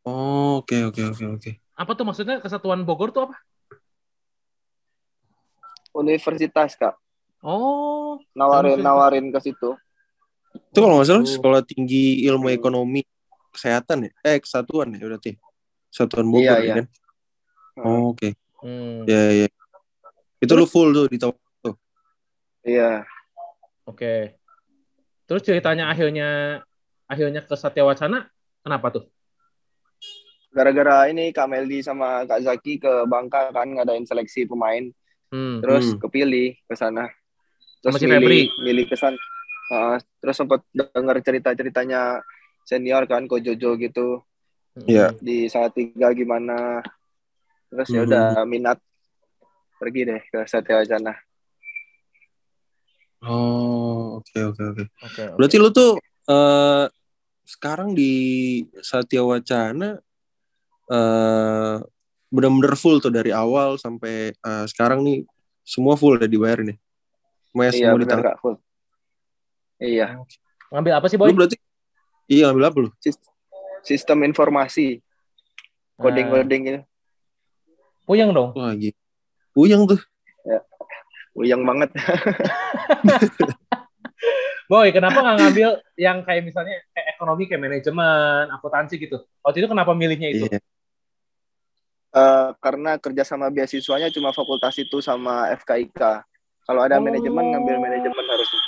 Oh, 0.04 0.62
oke 0.62 0.78
oke 0.86 1.02
oke 1.04 1.26
oke. 1.28 1.52
Apa 1.74 1.92
tuh 1.92 2.06
maksudnya 2.06 2.38
kesatuan 2.38 2.82
Bogor 2.82 3.10
tuh 3.10 3.26
apa? 3.26 3.36
universitas 5.92 6.76
kak 6.76 6.94
Oh, 7.42 8.18
nawarin 8.34 8.78
nawarin 8.80 9.30
ke 9.30 9.40
situ 9.40 9.78
Itu 10.76 10.84
kalau 10.84 11.00
nggak 11.00 11.08
salah 11.08 11.24
Oh. 11.24 11.32
sekolah 11.32 11.62
tinggi 11.64 12.28
ilmu 12.28 12.52
ekonomi 12.52 13.00
kesehatan 13.50 14.06
ya? 14.06 14.12
Eh 14.28 14.44
kesatuan 14.44 14.92
ya 14.92 15.00
berarti. 15.00 15.40
Kesatuan 15.88 16.28
Bogor 16.28 16.44
Iya, 16.44 16.56
ya 16.60 16.60
iya. 16.60 16.76
kan? 16.76 16.86
Oh, 17.80 18.12
Oke. 18.12 18.36
hmm, 18.60 19.08
Ya 19.08 19.22
ya. 19.32 19.48
Itu 20.38 20.52
lu 20.54 20.68
full 20.68 20.92
tuh 20.92 21.08
di 21.08 21.16
tahun 21.16 21.40
iya 22.66 23.06
oke. 23.86 24.36
Terus 25.24 25.42
ceritanya 25.42 25.86
akhirnya 25.88 26.60
akhirnya 27.06 27.40
ke 27.40 27.54
Satya 27.54 27.86
Wacana 27.86 28.28
kenapa 28.60 28.90
tuh? 28.92 29.06
gara-gara 30.50 31.12
ini 31.12 31.30
Kak 31.30 31.46
Meldi 31.46 31.84
sama 31.84 32.24
Kak 32.24 32.40
Zaki 32.42 32.80
ke 32.80 33.04
Bangka 33.06 33.52
kan 33.52 33.68
ngadain 33.70 34.04
seleksi 34.04 34.44
pemain 34.46 34.88
Hmm. 35.28 35.60
terus 35.60 35.92
Hmm. 35.92 36.00
kepilih 36.00 36.56
ke 36.64 36.74
sana 36.74 37.12
terus 37.84 37.92
Sama 37.92 38.00
si 38.00 38.08
milih 38.08 38.18
Febri. 38.18 38.42
milih 38.64 38.86
ke 38.88 38.96
sana 38.96 39.20
Uh, 39.66 39.98
terus 40.22 40.38
sempat 40.38 40.62
dengar 40.70 41.18
cerita-ceritanya 41.20 42.22
senior 42.62 43.06
kan 43.06 43.26
Ko 43.26 43.42
Jojo 43.42 43.74
gitu 43.76 44.22
Iya. 44.76 45.16
di 45.18 45.48
saat 45.48 45.72
tiga 45.72 46.12
gimana 46.12 46.84
terus 47.72 47.90
ya 47.90 48.04
Hmm. 48.04 48.08
udah 48.12 48.26
minat 48.44 48.78
pergi 49.80 50.02
deh 50.06 50.22
ke 50.22 50.44
Satya 50.46 50.84
Wacana 50.84 51.16
Oh, 53.26 54.22
oke 54.22 54.38
oke 54.54 54.62
oke. 54.62 54.84
Oke. 55.02 55.22
oke. 55.26 55.36
Berarti 55.40 55.56
lu 55.58 55.74
tuh 55.74 55.98
eh 56.30 56.86
sekarang 57.42 57.98
di 57.98 58.14
Satya 58.82 59.26
Wacana 59.26 59.98
eh 60.94 61.76
benar-benar 62.30 62.76
full 62.78 63.02
tuh 63.02 63.10
dari 63.10 63.34
awal 63.34 63.82
sampai 63.82 64.30
eh, 64.30 64.66
sekarang 64.70 65.02
nih 65.02 65.26
semua 65.66 65.98
full 65.98 66.22
udah 66.22 66.30
dibayar 66.30 66.62
nih. 66.62 66.78
Mes 67.56 67.74
iya 67.74 67.90
semua. 67.96 68.06
Kak 68.06 68.38
full 68.44 68.62
iya 69.78 70.20
ngambil 70.72 70.94
apa 70.98 71.08
sih 71.08 71.18
Lu 71.18 71.24
boy? 71.24 71.34
berarti 71.34 71.56
iya 72.28 72.50
ambil 72.50 72.66
apa 72.68 72.78
lu? 72.84 72.90
Sis- 72.98 73.22
sistem 73.82 74.24
informasi 74.24 75.00
coding 75.96 76.28
Nah, 76.28 76.42
itu 76.44 76.82
puyeng 78.06 78.30
dong. 78.32 78.54
Wah, 78.54 78.74
gitu. 78.74 78.98
Puyeng 79.52 79.86
tuh. 79.86 80.00
uyang 81.36 81.62
banget 81.62 81.92
Boy, 84.66 84.90
kenapa 84.90 85.22
nggak 85.22 85.38
ngambil 85.38 85.70
yang 85.94 86.26
kayak 86.26 86.42
misalnya 86.42 86.74
kayak 86.90 87.14
ekonomi, 87.14 87.46
kayak 87.46 87.62
manajemen, 87.62 88.50
akuntansi 88.50 88.98
gitu? 88.98 89.22
Waktu 89.40 89.62
itu 89.62 89.70
kenapa 89.70 89.94
milihnya 89.94 90.30
itu? 90.32 90.46
Iya. 90.48 90.58
Eh, 92.10 92.50
karena 92.58 92.98
kerja 92.98 93.22
sama 93.22 93.52
beasiswanya 93.52 94.10
cuma 94.10 94.32
fakultas 94.32 94.74
itu 94.76 95.04
sama 95.04 95.52
FKIK 95.54 96.00
kalau 96.64 96.82
ada 96.82 96.98
Oh. 96.98 97.04
manajemen 97.04 97.46
ngambil 97.46 97.76
manajemen 97.78 98.26
harusnya 98.26 98.62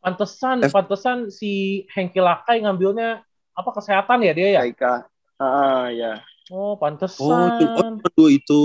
Pantesan, 0.00 0.64
F- 0.64 0.72
pantesan 0.72 1.28
si 1.28 1.84
Hengki 1.92 2.20
Lakai 2.24 2.64
ngambilnya 2.64 3.20
apa 3.52 3.70
kesehatan 3.76 4.24
ya 4.24 4.32
dia 4.32 4.48
ya? 4.56 4.60
FKIK 4.64 4.84
ah 5.40 5.88
ya 5.92 6.24
Oh, 6.50 6.74
Oh, 6.74 6.74
pantesan. 6.74 7.46
itu, 7.62 7.64
oh, 7.78 7.94
kedua 8.10 8.28
itu. 8.34 8.62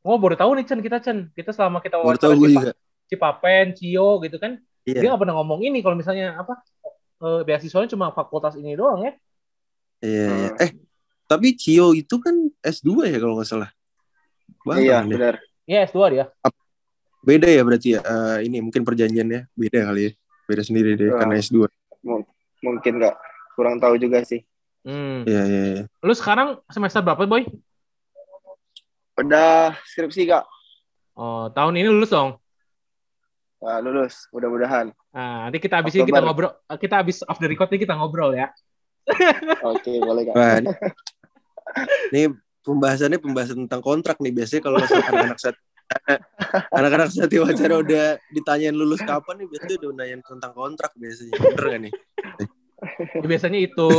Oh, 0.00 0.16
baru 0.16 0.32
tahu 0.40 0.56
nih 0.56 0.64
Chen 0.64 0.80
kita 0.80 0.96
Chen. 1.04 1.28
Kita 1.36 1.52
selama 1.52 1.84
kita 1.84 2.00
Baru 2.00 2.16
wawancara 2.16 2.32
tahu 2.32 2.40
gue 2.40 2.50
juga. 2.56 2.72
Cipapen, 3.12 3.76
Cio 3.76 4.22
gitu 4.24 4.40
kan, 4.40 4.56
dia 4.86 5.04
Iya. 5.04 5.12
nggak 5.12 5.20
pernah 5.20 5.34
ngomong 5.36 5.60
ini 5.60 5.84
kalau 5.84 5.98
misalnya 5.98 6.38
apa 6.40 6.56
eh, 7.20 7.40
beasiswanya 7.44 7.92
cuma 7.92 8.08
fakultas 8.16 8.56
ini 8.56 8.72
doang 8.72 9.04
ya. 9.04 9.12
Iya, 10.00 10.24
iya. 10.32 10.48
Hmm. 10.56 10.62
Eh, 10.64 10.70
tapi 11.28 11.52
Cio 11.60 11.92
itu 11.92 12.16
kan 12.22 12.32
S2 12.64 13.04
ya 13.12 13.20
kalau 13.20 13.36
nggak 13.36 13.50
salah. 13.52 13.68
Batam 14.64 14.80
iya 14.80 14.96
ya? 15.04 15.04
benar 15.04 15.34
Iya, 15.68 15.78
S2 15.92 16.00
dia. 16.08 16.24
Beda 17.20 17.48
ya 17.52 17.60
berarti 17.60 17.88
ya. 17.94 18.00
Eh, 18.00 18.48
ini 18.48 18.64
mungkin 18.64 18.80
perjanjiannya 18.80 19.52
beda 19.52 19.80
kali 19.92 20.00
ya. 20.08 20.12
Beda 20.50 20.66
sendiri 20.66 20.98
deh 20.98 21.14
karena 21.14 21.38
S2. 21.38 21.70
mungkin 22.60 22.92
nggak 22.98 23.14
kurang 23.54 23.78
tahu 23.78 23.94
juga 23.96 24.20
sih 24.26 24.42
Hmm. 24.80 25.28
Iya, 25.28 25.42
iya, 25.44 25.62
iya. 25.70 25.82
Lu 26.00 26.16
sekarang 26.16 26.56
semester 26.66 27.04
berapa, 27.04 27.28
Boy? 27.28 27.44
udah 29.14 29.76
skripsi 29.84 30.24
kak 30.24 30.48
Oh, 31.12 31.52
tahun 31.52 31.76
ini 31.76 31.92
lulus 31.92 32.08
dong. 32.08 32.40
Nah, 33.60 33.76
lulus 33.78 34.24
mudah-mudahan 34.32 34.88
Nah, 35.12 35.44
nanti 35.44 35.60
kita 35.60 35.84
habis 35.84 35.92
ini 35.92 36.08
kita 36.08 36.24
ngobrol, 36.24 36.56
kita 36.80 37.04
habis 37.04 37.20
off 37.28 37.36
the 37.36 37.44
record 37.44 37.68
nih 37.68 37.84
kita 37.84 37.92
ngobrol 37.92 38.32
ya. 38.32 38.48
oke 39.60 39.92
boleh 40.00 40.22
kak 40.24 40.34
Wah, 40.34 40.56
ini, 40.56 40.68
ini 42.14 42.22
pembahasannya 42.64 43.18
pembahasan 43.20 43.68
tentang 43.68 43.82
kontrak 43.84 44.16
nih. 44.16 44.32
Biasanya 44.32 44.62
kalau 44.64 44.78
anak-anak 45.12 45.36
saat 45.36 45.56
anak-anak 46.78 47.10
saat 47.10 47.32
wawancara 47.34 47.82
udah 47.82 48.06
ditanyain 48.30 48.74
lulus 48.74 49.02
kapan 49.02 49.42
nih 49.42 49.46
biasanya 49.50 49.76
udah 49.82 49.90
nanyain 49.98 50.22
tentang 50.22 50.52
kontrak 50.54 50.90
biasanya. 50.94 51.34
Bener 51.38 51.64
gak 51.66 51.80
nih? 51.88 51.92
Ya, 53.20 53.26
biasanya 53.26 53.60
itu. 53.60 53.90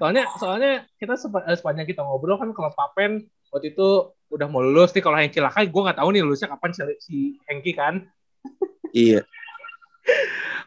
Soalnya 0.00 0.24
soalnya 0.40 0.72
kita 0.98 1.14
sepa- 1.14 1.46
eh, 1.46 1.56
sepanjang 1.56 1.86
kita 1.86 2.02
ngobrol 2.02 2.40
kan 2.40 2.50
kalau 2.50 2.70
Papen 2.74 3.30
waktu 3.54 3.72
itu 3.76 4.12
udah 4.28 4.46
mau 4.50 4.60
lulus 4.60 4.92
nih 4.92 5.02
kalau 5.04 5.16
yang 5.16 5.32
cilakai 5.32 5.70
gue 5.70 5.82
nggak 5.86 5.98
tahu 5.98 6.08
nih 6.12 6.22
lulusnya 6.26 6.52
kapan 6.52 6.70
si, 6.74 6.82
si 7.00 7.16
Hengki 7.48 7.72
kan. 7.72 8.04
Iya. 8.92 9.24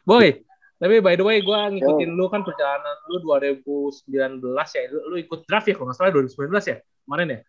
Boy, 0.06 0.46
tapi 0.82 0.98
by 1.02 1.14
the 1.18 1.26
way 1.26 1.42
gue 1.42 1.60
ngikutin 1.78 2.10
lu 2.14 2.26
kan 2.30 2.42
perjalanan 2.42 2.96
lu 3.10 3.22
2019 3.22 4.42
ya. 4.78 4.84
Lu, 4.90 5.00
lu 5.14 5.16
ikut 5.20 5.46
draft 5.46 5.68
ya 5.70 5.76
kalau 5.78 5.92
nggak 5.92 5.98
salah 5.98 6.14
2019 6.14 6.72
ya 6.72 6.78
kemarin 7.06 7.28
ya. 7.38 7.40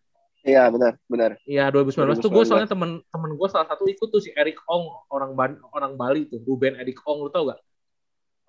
Iya 0.42 0.66
benar 0.68 0.92
benar 1.06 1.30
Iya 1.46 1.70
2019, 1.70 2.18
tuh 2.22 2.30
gue 2.30 2.42
2019. 2.44 2.50
soalnya 2.50 2.70
temen 2.70 2.90
temen 3.10 3.30
gue 3.34 3.48
salah 3.50 3.66
satu 3.66 3.84
ikut 3.86 4.08
tuh 4.10 4.22
si 4.22 4.30
Erik 4.34 4.58
Ong 4.66 4.90
orang 5.10 5.32
Ban 5.38 5.52
orang 5.74 5.94
Bali 5.98 6.26
tuh 6.26 6.42
Ruben 6.42 6.78
Erik 6.78 6.98
Ong 7.06 7.26
lu 7.26 7.30
tau 7.30 7.50
gak? 7.50 7.60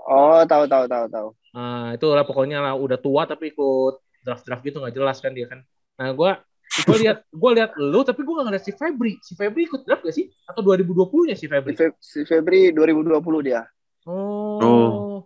oh 0.04 0.42
tahu 0.44 0.68
tahu 0.68 0.86
tahu 0.90 1.06
tahu 1.08 1.30
Nah 1.54 1.94
itu 1.94 2.06
lah 2.10 2.26
pokoknya 2.26 2.58
lah 2.66 2.74
udah 2.74 2.98
tua 2.98 3.30
tapi 3.30 3.54
ikut 3.54 4.02
draft 4.26 4.44
draft 4.44 4.64
gitu 4.66 4.82
nggak 4.82 4.96
jelas 4.98 5.22
kan 5.22 5.32
dia 5.38 5.46
kan. 5.46 5.62
Nah 6.02 6.10
gue 6.12 6.32
gue 6.74 6.98
lihat 7.06 7.22
gue 7.30 7.52
lihat 7.54 7.78
lu 7.78 8.02
tapi 8.02 8.26
gue 8.26 8.34
nggak 8.34 8.48
ngeliat 8.50 8.66
si 8.66 8.74
Febri. 8.74 9.14
Si 9.22 9.38
Febri 9.38 9.70
ikut 9.70 9.86
draft 9.86 10.02
gak 10.02 10.16
sih? 10.18 10.26
Atau 10.50 10.66
2020 10.66 11.30
nya 11.30 11.38
si 11.38 11.46
si, 11.46 11.48
Febri? 11.48 11.78
Fe- 11.78 11.98
si 12.02 12.26
Febri 12.26 12.74
2020 12.74 13.46
dia 13.46 13.62
Oh. 14.04 14.60
Oh. 14.60 15.18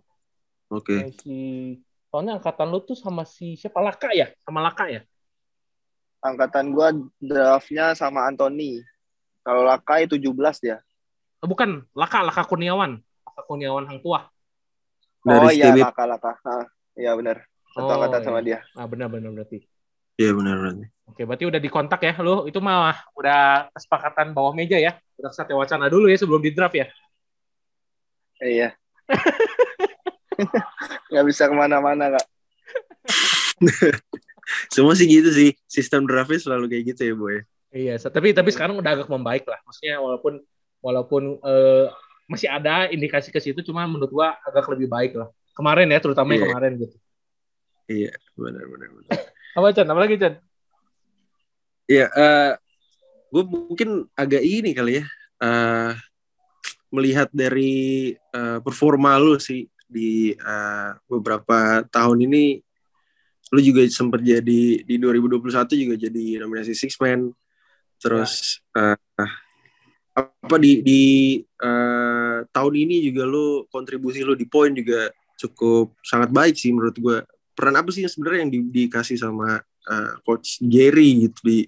Oke. 0.70 1.16
See. 1.24 1.80
Soalnya 2.12 2.38
angkatan 2.38 2.70
lu 2.70 2.84
tuh 2.84 2.94
sama 2.94 3.24
si 3.24 3.56
siapa 3.56 3.80
Laka 3.80 4.12
ya? 4.12 4.28
Sama 4.44 4.60
Laka 4.62 4.86
ya? 4.92 5.02
Angkatan 6.24 6.74
gua 6.74 6.92
draftnya 7.22 7.94
sama 7.94 8.26
Anthony 8.28 8.82
kalau 9.46 9.64
Lakai 9.64 10.10
17 10.10 10.26
dia 10.60 10.82
Oh, 11.38 11.46
bukan 11.46 11.86
Laka 11.94 12.26
Laka 12.26 12.42
Kurniawan. 12.50 12.98
Laka 12.98 13.42
Kurniawan 13.46 13.86
Hang 13.86 14.02
Tua. 14.02 14.26
Dari 15.22 15.46
oh 15.46 15.54
iya. 15.54 15.70
Laka 15.70 16.10
Laka 16.10 16.34
Ah, 16.42 16.66
iya 16.98 17.14
benar 17.14 17.46
satu 17.78 17.86
Oh, 17.86 17.94
angkatan 17.94 18.22
sama 18.26 18.42
iya. 18.42 18.66
dia 18.66 18.74
Ah 18.74 18.90
benar 18.90 19.06
benar 19.06 19.30
berarti. 19.38 19.62
Iya 20.18 20.34
benar 20.34 20.58
benar. 20.58 20.90
Oke, 21.06 21.30
berarti 21.30 21.46
udah 21.46 21.62
dikontak 21.62 22.02
ya 22.02 22.18
lu. 22.26 22.50
Itu 22.50 22.58
mah 22.58 23.06
udah 23.14 23.70
kesepakatan 23.70 24.34
bawah 24.34 24.58
meja 24.58 24.82
ya. 24.82 24.98
Udah 25.22 25.30
satya 25.30 25.54
wacana 25.54 25.94
dulu 25.94 26.10
ya 26.10 26.18
sebelum 26.18 26.42
di 26.42 26.50
draft 26.50 26.74
ya. 26.74 26.90
iya 28.38 28.70
nggak 31.10 31.26
bisa 31.26 31.50
ke 31.50 31.56
mana-mana 31.58 32.14
kak 32.14 32.26
Semua 34.74 34.94
sih 34.96 35.08
gitu 35.08 35.30
sih. 35.32 35.52
Sistem 35.68 36.08
draftnya 36.08 36.40
selalu 36.40 36.72
kayak 36.72 36.84
gitu 36.96 37.02
ya, 37.04 37.16
Boy. 37.16 37.38
Iya, 37.68 38.00
tapi 38.00 38.32
tapi 38.32 38.50
sekarang 38.56 38.80
udah 38.80 38.92
agak 39.04 39.10
membaik 39.12 39.44
lah. 39.44 39.60
Maksudnya 39.68 40.00
walaupun 40.00 40.40
walaupun 40.80 41.24
eh, 41.44 41.86
masih 42.28 42.48
ada 42.48 42.88
indikasi 42.88 43.32
ke 43.32 43.40
situ, 43.44 43.60
cuma 43.64 43.84
menurut 43.88 44.12
gua 44.12 44.40
agak 44.44 44.68
lebih 44.72 44.88
baik 44.88 45.14
lah. 45.20 45.28
Kemarin 45.52 45.92
ya, 45.92 46.00
terutama 46.00 46.36
yang 46.36 46.44
Iya. 46.44 46.50
kemarin 46.52 46.72
gitu. 46.80 46.96
Iya, 47.88 48.12
benar 48.36 48.66
benar 48.68 48.90
benar. 48.92 49.10
Apa 49.58 49.68
Chan? 49.74 49.88
Apa 49.88 50.00
lagi 50.04 50.16
Chan? 50.20 50.34
Iya, 51.88 52.06
eh 52.12 52.52
gue 53.28 53.44
mungkin 53.44 53.90
agak 54.16 54.44
ini 54.44 54.72
kali 54.76 55.00
ya, 55.00 55.06
eh 55.44 55.92
melihat 56.92 57.28
dari 57.32 58.12
eh, 58.16 58.60
performa 58.64 59.16
lu 59.20 59.40
sih 59.40 59.68
di 59.88 60.36
eh, 60.36 60.90
beberapa 61.08 61.84
tahun 61.88 62.28
ini, 62.28 62.60
lu 63.48 63.60
juga 63.64 63.82
sempat 63.88 64.20
jadi 64.20 64.84
di 64.84 64.96
2021 65.00 65.72
juga 65.76 65.96
jadi 65.96 66.44
nominasi 66.44 66.76
Six 66.76 67.00
Man, 67.00 67.32
terus 67.96 68.60
eh, 68.76 69.30
apa 70.18 70.56
di 70.60 70.84
di 70.84 71.02
eh, 71.42 72.38
tahun 72.50 72.74
ini 72.76 73.08
juga 73.08 73.24
lu 73.24 73.64
kontribusi 73.72 74.26
lu 74.26 74.36
di 74.36 74.44
poin 74.50 74.76
juga 74.76 75.08
cukup 75.38 75.96
sangat 76.04 76.34
baik 76.34 76.56
sih 76.58 76.74
menurut 76.74 76.98
gue. 76.98 77.18
Peran 77.58 77.74
apa 77.78 77.90
sih 77.90 78.06
yang 78.06 78.12
sebenarnya 78.12 78.40
yang 78.46 78.52
di- 78.54 78.70
dikasih 78.86 79.18
sama 79.18 79.62
eh, 79.88 80.14
coach 80.28 80.60
Jerry 80.60 81.30
gitu 81.30 81.40
di 81.46 81.60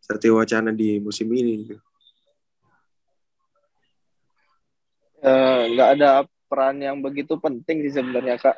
Satya 0.00 0.32
Wacana 0.32 0.72
di 0.72 0.98
musim 0.98 1.28
ini 1.30 1.68
gitu. 1.68 1.76
Nggak 5.20 5.88
ada 6.00 6.24
peran 6.48 6.80
yang 6.82 6.98
begitu 6.98 7.36
penting 7.38 7.84
sih 7.86 8.00
sebenarnya 8.00 8.40
kak 8.40 8.56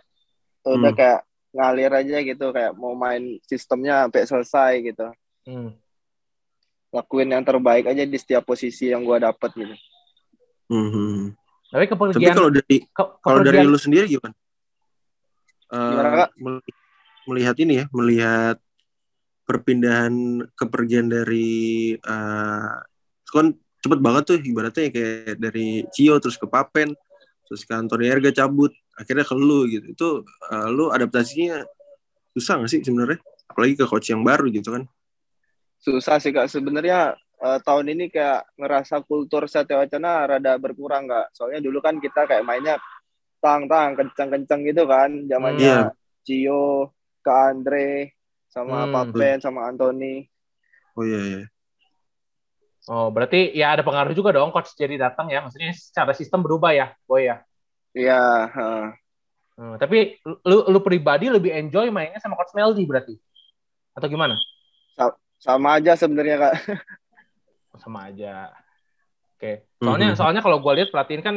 udah 0.64 0.92
Hmm. 0.94 0.96
kayak 0.96 1.20
ngalir 1.52 1.92
aja 1.92 2.16
gitu 2.24 2.46
kayak 2.48 2.72
mau 2.72 2.96
main 2.96 3.36
sistemnya 3.44 4.08
sampai 4.08 4.22
selesai 4.24 4.72
gitu 4.82 5.06
Hmm. 5.42 5.74
lakuin 6.92 7.28
yang 7.28 7.44
terbaik 7.44 7.88
aja 7.88 8.04
di 8.04 8.18
setiap 8.20 8.44
posisi 8.44 8.92
yang 8.92 9.02
gue 9.02 9.16
dapet 9.16 9.50
gitu. 9.56 9.74
Mhm. 10.68 11.32
Tapi 11.72 11.84
Tapi 11.84 11.86
kepergian 11.88 12.36
kalau 12.36 12.50
dari 12.52 12.76
ke- 12.84 13.12
kalau 13.24 13.40
dari 13.40 13.58
lu 13.64 13.80
sendiri 13.80 14.06
gimana? 14.06 14.36
Eh, 15.72 15.88
Gimana, 15.88 16.10
Kak? 16.12 16.30
mel- 16.36 16.64
melihat 17.24 17.56
ini 17.64 17.80
ya, 17.80 17.84
melihat 17.96 18.56
perpindahan 19.42 20.44
kepergian 20.54 21.08
dari 21.08 21.96
eh 21.96 22.72
kan 23.32 23.56
cepet 23.80 23.98
banget 23.98 24.22
tuh 24.28 24.38
ibaratnya 24.38 24.92
kayak 24.92 25.40
dari 25.40 25.82
Cio 25.90 26.20
terus 26.20 26.36
ke 26.36 26.44
Papen 26.44 26.92
terus 27.48 27.64
ke 27.64 27.72
Anthony 27.72 28.12
Erga 28.12 28.30
cabut 28.30 28.70
akhirnya 28.96 29.24
ke 29.24 29.34
lu 29.34 29.64
gitu 29.68 29.86
itu 29.92 30.08
eh, 30.52 30.68
lu 30.68 30.92
adaptasinya 30.92 31.64
susah 32.32 32.60
gak 32.64 32.70
sih 32.72 32.80
sebenarnya 32.80 33.18
apalagi 33.48 33.74
ke 33.76 33.84
coach 33.84 34.08
yang 34.12 34.24
baru 34.24 34.48
gitu 34.48 34.72
kan 34.72 34.84
Susah 35.82 36.22
sih 36.22 36.30
kak. 36.30 36.46
Sebenarnya 36.46 37.18
eh, 37.42 37.58
tahun 37.66 37.90
ini 37.90 38.06
kayak 38.06 38.54
ngerasa 38.54 39.02
kultur 39.02 39.50
Satya 39.50 39.82
Wacana 39.82 40.30
rada 40.30 40.54
berkurang 40.54 41.10
kak. 41.10 41.34
Soalnya 41.34 41.58
dulu 41.58 41.82
kan 41.82 41.98
kita 41.98 42.22
kayak 42.22 42.46
mainnya 42.46 42.78
tang-tang 43.42 43.98
kenceng-kenceng 43.98 44.62
gitu 44.62 44.86
kan. 44.86 45.10
Iya. 45.10 45.26
Zamannya 45.26 45.76
Cio, 46.22 46.94
Kak 47.18 47.34
Andre, 47.50 48.14
sama 48.46 48.86
Hmm. 48.86 48.94
Papen, 48.94 49.42
sama 49.42 49.66
Anthony. 49.66 50.30
oh 50.94 51.02
iya 51.02 51.18
iya 51.18 51.42
Oh, 52.86 53.10
berarti 53.10 53.50
ya 53.54 53.74
ada 53.74 53.82
pengaruh 53.82 54.14
juga 54.14 54.30
dong 54.34 54.54
coach 54.54 54.78
jadi 54.78 54.94
datang 55.10 55.26
ya. 55.26 55.42
Maksudnya 55.42 55.74
secara 55.74 56.14
sistem 56.14 56.46
berubah 56.46 56.70
ya, 56.74 56.94
Boy 57.10 57.26
ya. 57.26 57.42
Iya. 57.92 58.22
heeh. 58.48 58.86
Hmm, 59.52 59.76
tapi 59.76 60.16
lu 60.24 60.58
lu 60.64 60.78
pribadi 60.80 61.28
lebih 61.28 61.52
enjoy 61.52 61.92
mainnya 61.92 62.16
sama 62.18 62.40
coach 62.40 62.56
Meldi 62.56 62.88
berarti. 62.88 63.14
Atau 63.92 64.08
gimana? 64.08 64.34
Sama 65.36 65.76
aja 65.76 65.98
sebenarnya 65.98 66.36
kak. 66.38 66.54
Sama 67.82 68.08
aja. 68.08 68.54
Oke. 69.34 69.66
Soalnya 69.82 70.14
Mhm. 70.14 70.16
soalnya 70.16 70.40
kalau 70.40 70.62
gue 70.62 70.72
lihat 70.78 70.94
pelatihan 70.94 71.20
kan 71.20 71.36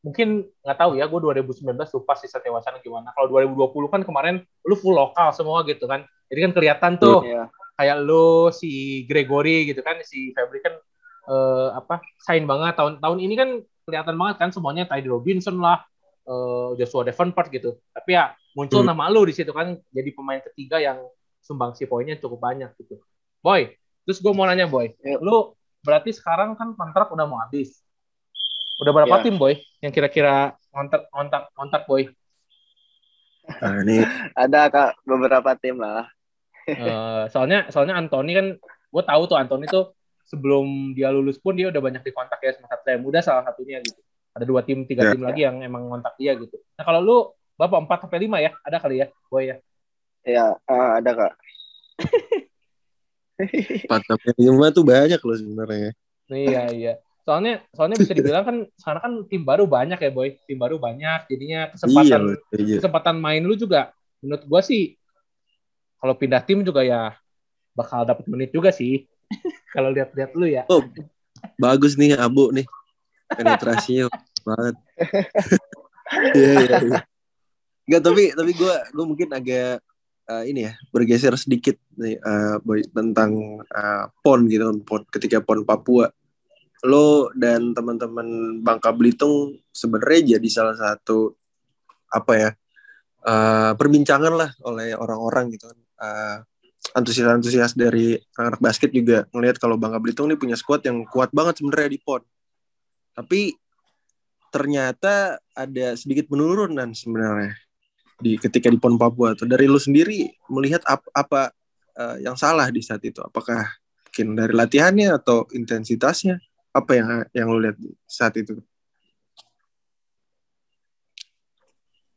mungkin 0.00 0.48
nggak 0.64 0.78
tahu 0.78 0.96
ya, 0.96 1.04
gue 1.06 1.20
2019 1.20 1.92
lupa 1.92 2.16
sih 2.16 2.26
Satya 2.26 2.48
Wacana 2.50 2.80
gimana. 2.80 3.12
Kalau 3.12 3.28
2020 3.28 3.92
kan 3.92 4.02
kemarin 4.02 4.40
lu 4.64 4.74
full 4.74 4.96
lokal 4.96 5.30
semua 5.30 5.62
gitu 5.62 5.84
kan. 5.84 6.02
Jadi 6.32 6.38
kan 6.42 6.52
kelihatan 6.56 6.92
tuh 6.96 7.22
Iya. 7.22 7.46
kayak 7.76 7.96
lu 8.02 8.48
si 8.50 9.04
Gregory 9.04 9.68
gitu 9.68 9.84
kan 9.84 10.00
si 10.02 10.32
Febri 10.32 10.58
kan 10.58 10.74
eh, 11.22 11.68
apa 11.76 12.02
sign 12.18 12.48
banget 12.48 12.74
tahun 12.74 12.98
tahun 12.98 13.18
ini 13.20 13.34
kan 13.38 13.48
kelihatan 13.84 14.16
banget 14.18 14.36
kan 14.40 14.50
semuanya 14.50 14.88
Ty 14.88 15.06
Robinson 15.06 15.60
lah 15.62 15.84
eh, 16.22 16.68
Joshua 16.76 17.02
Davenport 17.04 17.48
gitu 17.48 17.78
tapi 17.90 18.14
ya 18.14 18.32
muncul 18.52 18.80
Hmm. 18.80 18.90
nama 18.90 19.08
lu 19.08 19.24
di 19.24 19.32
situ 19.32 19.50
kan 19.50 19.74
jadi 19.88 20.10
pemain 20.12 20.40
ketiga 20.42 20.76
yang 20.76 20.98
sumbangsi 21.38 21.84
poinnya 21.84 22.14
cukup 22.16 22.38
banyak 22.38 22.70
gitu 22.76 23.00
Boy 23.40 23.74
terus 24.02 24.18
gue 24.18 24.30
mau 24.30 24.44
nanya 24.44 24.66
Boy 24.66 24.92
Yuk. 24.98 25.20
lu 25.20 25.36
berarti 25.80 26.10
sekarang 26.10 26.54
kan 26.54 26.72
kontrak 26.72 27.08
udah 27.08 27.26
mau 27.26 27.38
habis 27.38 27.82
udah 28.78 28.92
berapa 28.92 29.16
Ya. 29.16 29.22
tim 29.22 29.34
Boy 29.34 29.58
yang 29.78 29.90
kira-kira 29.90 30.54
kontak 30.68 31.06
kontak 31.08 31.42
kontak 31.52 31.82
Boy 31.84 32.06
nah 33.58 33.82
ini 33.82 34.06
Ada 34.32 34.70
kak 34.70 35.02
beberapa 35.02 35.50
tim 35.58 35.74
lah. 35.76 36.06
Eh, 36.62 37.22
soalnya 37.28 37.66
soalnya 37.68 37.98
Anthony 37.98 38.32
kan 38.32 38.46
gue 38.62 39.02
tahu 39.02 39.22
tuh 39.26 39.34
Anthony 39.34 39.66
tuh 39.66 39.90
sebelum 40.22 40.94
dia 40.94 41.10
lulus 41.10 41.36
pun 41.36 41.58
dia 41.58 41.66
udah 41.66 41.82
banyak 41.82 42.06
dikontak 42.06 42.38
ya 42.38 42.54
sama 42.54 42.70
Satria 42.70 43.02
Muda 43.02 43.18
salah 43.18 43.42
satunya 43.42 43.82
gitu 43.82 43.98
ada 44.32 44.44
dua 44.48 44.60
tim 44.64 44.88
tiga 44.88 45.08
Ya. 45.08 45.12
tim 45.12 45.22
lagi 45.22 45.40
yang 45.44 45.60
emang 45.60 45.88
kontak 45.92 46.16
dia 46.16 46.32
gitu. 46.36 46.56
Nah 46.76 46.84
kalau 46.84 47.00
lu 47.04 47.16
bapak 47.56 47.84
empat 47.84 47.98
sampai 48.08 48.18
lima 48.24 48.40
ya? 48.40 48.50
Ada 48.64 48.80
kali 48.80 49.04
ya 49.04 49.06
boy 49.28 49.44
ya? 49.52 49.56
Iya, 50.22 50.46
eh, 50.56 50.90
ada 51.02 51.10
kak. 51.12 51.32
empat 53.88 54.02
sampai 54.08 54.30
lima 54.40 54.66
tuh 54.72 54.84
banyak 54.86 55.20
loh 55.20 55.36
sebenarnya. 55.36 55.90
Iya 56.32 56.62
iya. 56.72 56.92
Soalnya 57.22 57.62
soalnya 57.70 57.96
bisa 58.00 58.12
dibilang 58.16 58.42
kan 58.42 58.56
sekarang 58.80 59.02
kan 59.02 59.12
tim 59.28 59.42
baru 59.44 59.68
banyak 59.68 60.00
ya 60.00 60.10
boy. 60.10 60.34
Tim 60.48 60.58
baru 60.58 60.80
banyak 60.80 61.28
jadinya 61.28 61.68
iya 61.68 61.72
kesempatan 61.76 62.20
loh 62.24 62.36
iya. 62.56 62.76
kesempatan 62.80 63.16
main 63.20 63.42
lu 63.44 63.54
juga 63.54 63.92
menurut 64.24 64.42
gua 64.48 64.62
sih 64.64 64.96
kalau 66.02 66.18
pindah 66.18 66.42
tim 66.42 66.66
juga 66.66 66.82
ya 66.82 67.14
bakal 67.76 68.08
dapat 68.08 68.24
menit 68.26 68.50
juga 68.50 68.72
sih. 68.72 69.04
Kalau 69.72 69.88
lihat-lihat 69.88 70.36
lu 70.36 70.44
ya. 70.44 70.68
Oh 70.68 70.84
bagus 71.58 71.98
nih 71.98 72.14
abu 72.14 72.52
nih 72.54 72.66
penetrasinya 73.32 74.06
banget. 74.44 74.76
Iya 76.12 76.52
iya 76.60 76.78
iya. 76.84 77.00
Enggak, 77.88 78.02
tapi 78.04 78.22
tapi 78.36 78.52
gue 78.52 78.74
gue 78.92 79.04
mungkin 79.08 79.28
agak 79.32 79.80
eh, 80.28 80.44
ini 80.44 80.68
ya 80.68 80.72
bergeser 80.92 81.34
sedikit 81.40 81.80
nih 81.96 82.20
Boy, 82.60 82.84
tentang 82.84 83.64
eh, 83.64 84.04
pon 84.20 84.44
gitu 84.44 84.68
kan 84.68 84.78
pon 84.84 85.02
ketika 85.08 85.40
pon 85.40 85.64
Papua. 85.64 86.12
Lo 86.84 87.30
dan 87.32 87.72
teman-teman 87.72 88.60
Bangka 88.60 88.92
Belitung 88.92 89.56
sebenarnya 89.72 90.36
jadi 90.36 90.48
salah 90.52 90.76
satu 90.76 91.32
apa 92.12 92.32
ya 92.36 92.50
eh, 93.24 93.72
perbincangan 93.72 94.34
lah 94.36 94.50
oleh 94.68 94.92
orang-orang 94.92 95.56
gitu 95.56 95.72
kan. 95.72 95.78
Eh, 95.80 96.38
antusias-antusias 96.92 97.78
dari 97.78 98.18
anak 98.36 98.58
basket 98.58 98.90
juga 98.90 99.24
ngelihat 99.30 99.56
kalau 99.56 99.78
Bangka 99.78 100.02
Belitung 100.02 100.28
ini 100.28 100.36
punya 100.36 100.58
squad 100.58 100.82
yang 100.84 101.06
kuat 101.08 101.30
banget 101.32 101.62
sebenarnya 101.62 101.88
di 101.94 102.00
pon. 102.02 102.22
Tapi 103.12 103.54
ternyata 104.52 105.40
ada 105.56 105.96
sedikit 105.96 106.28
penurunan 106.28 106.92
sebenarnya 106.92 107.56
di 108.20 108.36
ketika 108.36 108.68
di 108.68 108.76
pon 108.76 109.00
Papua 109.00 109.32
tuh 109.32 109.48
dari 109.48 109.64
lu 109.66 109.80
sendiri 109.80 110.30
melihat 110.52 110.84
apa, 110.84 111.08
apa 111.16 111.40
eh, 111.96 112.28
yang 112.28 112.36
salah 112.36 112.68
di 112.68 112.84
saat 112.84 113.00
itu 113.02 113.18
apakah 113.24 113.66
mungkin 114.06 114.36
dari 114.36 114.52
latihannya 114.52 115.16
atau 115.16 115.48
intensitasnya 115.56 116.36
apa 116.76 116.90
yang 116.92 117.08
yang 117.32 117.46
lu 117.48 117.58
lihat 117.64 117.80
saat 118.04 118.36
itu 118.36 118.60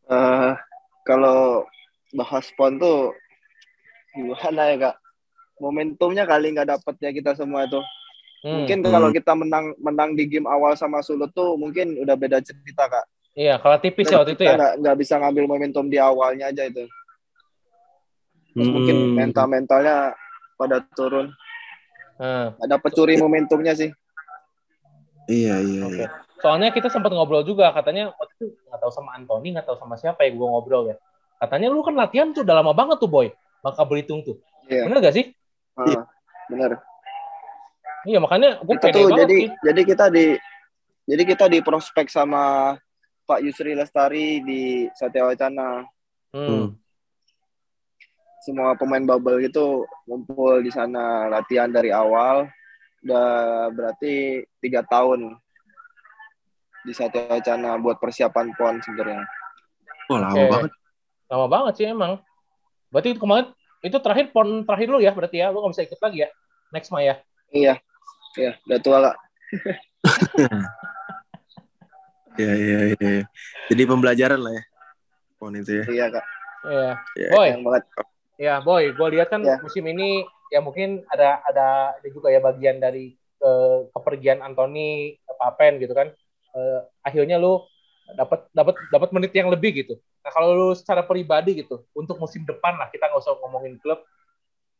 Eh, 0.06 0.54
kalau 1.02 1.66
bahas 2.14 2.46
pon 2.54 2.78
tuh 2.78 3.10
gimana 4.14 4.70
ya 4.70 4.76
kak? 4.78 4.96
Momentumnya 5.58 6.30
kali 6.30 6.54
nggak 6.54 6.78
dapet 6.78 6.96
ya 7.02 7.10
kita 7.10 7.34
semua 7.34 7.66
tuh. 7.66 7.82
Hmm, 8.42 8.62
Mungkin 8.62 8.78
Hmm. 8.82 8.92
kalau 8.92 9.10
kita 9.10 9.34
menang 9.34 9.66
menang 9.78 10.10
di 10.14 10.26
game 10.26 10.46
awal 10.46 10.74
sama 10.74 11.00
Sulut 11.00 11.32
tuh 11.32 11.56
mungkin 11.56 11.96
udah 11.98 12.14
beda 12.14 12.40
cerita 12.40 12.86
kak. 12.86 13.06
iya 13.34 13.60
kalau 13.60 13.76
tipis 13.78 14.08
ya 14.08 14.16
waktu 14.18 14.34
itu 14.34 14.44
ya 14.44 14.56
nggak 14.56 14.74
nggak 14.80 14.96
bisa 14.96 15.20
ngambil 15.20 15.44
momentum 15.46 15.86
di 15.86 15.98
awalnya 15.98 16.50
aja 16.50 16.64
itu. 16.64 16.88
Terus 18.52 18.70
mungkin 18.70 18.96
Hmm. 18.96 19.14
mental 19.14 19.46
mentalnya 19.46 19.96
pada 20.56 20.80
turun. 20.96 21.32
Hmm. 22.16 22.56
Ada 22.58 22.80
pecuri 22.80 23.16
momentumnya 23.16 23.76
sih. 23.76 23.92
iya 25.26 25.58
iya 25.60 25.82
Oke. 25.84 25.98
iya 25.98 26.08
Soalnya 26.38 26.70
kita 26.70 26.88
sempat 26.88 27.10
ngobrol 27.10 27.42
juga, 27.42 27.74
katanya 27.74 28.14
waktu 28.14 28.32
itu 28.38 28.46
nggak 28.70 28.78
tahu 28.78 28.92
sama 28.94 29.18
Anthony, 29.18 29.50
nggak 29.52 29.66
tahu 29.66 29.78
sama 29.82 29.98
siapa 29.98 30.22
ya 30.22 30.30
gue 30.30 30.46
ngobrol 30.46 30.94
ya. 30.94 30.96
Katanya 31.42 31.68
lu 31.68 31.82
kan 31.82 31.98
latihan 31.98 32.30
tuh 32.30 32.46
udah 32.46 32.56
lama 32.62 32.72
banget 32.72 33.02
tuh 33.02 33.10
boy, 33.10 33.34
Bangka 33.60 33.82
Belitung 33.84 34.22
tuh. 34.22 34.38
Iya. 34.70 34.86
Bener 34.86 35.02
gak 35.02 35.16
sih? 35.18 35.26
Ah, 35.74 36.06
bener. 36.48 36.78
Iya 38.06 38.20
makanya 38.22 38.62
gue 38.62 38.76
Kita 38.78 38.94
tuh 38.94 39.10
jadi 39.18 39.40
sih. 39.50 39.50
jadi 39.66 39.82
kita 39.82 40.06
di 40.14 40.28
jadi 41.10 41.24
kita 41.26 41.46
di 41.50 41.60
prospek 41.66 42.06
sama 42.10 42.74
Pak 43.26 43.42
Yusri 43.42 43.74
Lestari 43.74 44.42
di 44.46 44.86
Satya 44.94 45.26
Wacana. 45.26 45.84
Hmm. 46.36 46.48
Hmm. 46.50 46.68
semua 48.46 48.78
pemain 48.78 49.02
bubble 49.02 49.42
gitu 49.42 49.90
ngumpul 50.06 50.62
di 50.62 50.70
sana 50.70 51.26
latihan 51.32 51.66
dari 51.66 51.90
awal 51.90 52.46
udah 53.02 53.72
berarti 53.74 54.46
tiga 54.62 54.86
tahun 54.86 55.34
di 56.86 56.94
Satya 56.94 57.26
Wacana 57.26 57.74
buat 57.82 57.98
persiapan 57.98 58.54
pon 58.54 58.78
sebenarnya 58.86 59.26
Wah 60.12 60.20
lama 60.22 60.38
Oke. 60.38 60.52
banget 60.54 60.72
Lama 61.26 61.46
banget 61.50 61.74
sih 61.82 61.88
emang. 61.90 62.22
Berarti 62.94 63.18
itu 63.18 63.20
kemarin 63.20 63.50
itu 63.82 63.98
terakhir 63.98 64.30
pon 64.30 64.62
terakhir 64.62 64.88
lu 64.94 65.02
ya 65.02 65.10
berarti 65.10 65.42
ya, 65.42 65.50
lu 65.50 65.66
gak 65.66 65.74
bisa 65.74 65.84
ikut 65.90 66.00
lagi 66.02 66.18
ya. 66.22 66.30
Next 66.70 66.90
mah 66.94 67.02
ya. 67.02 67.16
iya 67.50 67.82
iya 68.36 68.52
udah 68.64 68.80
tua 68.80 68.98
kak 69.02 69.16
iya 72.42 72.52
iya 72.54 72.78
iya 73.00 73.24
jadi 73.72 73.82
pembelajaran 73.88 74.40
lah 74.44 74.54
ya 74.56 74.64
pon 75.40 75.56
itu 75.56 75.72
ya 75.84 75.86
iya 75.90 76.08
kak 76.12 76.26
Iya. 76.66 76.98
Iya. 77.14 77.30
Boy, 77.30 77.46
yang 77.54 77.62
banget 77.62 77.84
ya 78.42 78.54
boy, 78.58 78.84
gue 78.90 79.08
lihat 79.14 79.30
kan 79.30 79.46
Ya. 79.46 79.62
musim 79.62 79.86
ini 79.86 80.26
ya 80.50 80.66
mungkin 80.66 81.06
ada 81.14 81.38
ada 81.46 81.94
ada 81.94 82.08
juga 82.10 82.34
ya 82.34 82.42
bagian 82.42 82.82
dari 82.82 83.14
eh, 83.38 83.78
kepergian 83.94 84.42
Anthony 84.42 85.14
Papen 85.38 85.78
gitu 85.78 85.94
kan. 85.94 86.10
Eh, 86.58 86.80
akhirnya 87.06 87.38
lu 87.38 87.62
dapat 88.18 88.50
dapat 88.50 88.82
dapat 88.90 89.10
menit 89.14 89.30
yang 89.30 89.54
lebih 89.54 89.78
gitu. 89.78 89.94
Nah 90.26 90.34
kalau 90.34 90.58
lu 90.58 90.68
secara 90.74 91.06
pribadi 91.06 91.62
gitu 91.62 91.86
untuk 91.94 92.18
musim 92.18 92.42
depan 92.42 92.82
lah 92.82 92.90
kita 92.90 93.14
nggak 93.14 93.22
usah 93.22 93.38
ngomongin 93.46 93.78
klub. 93.78 94.02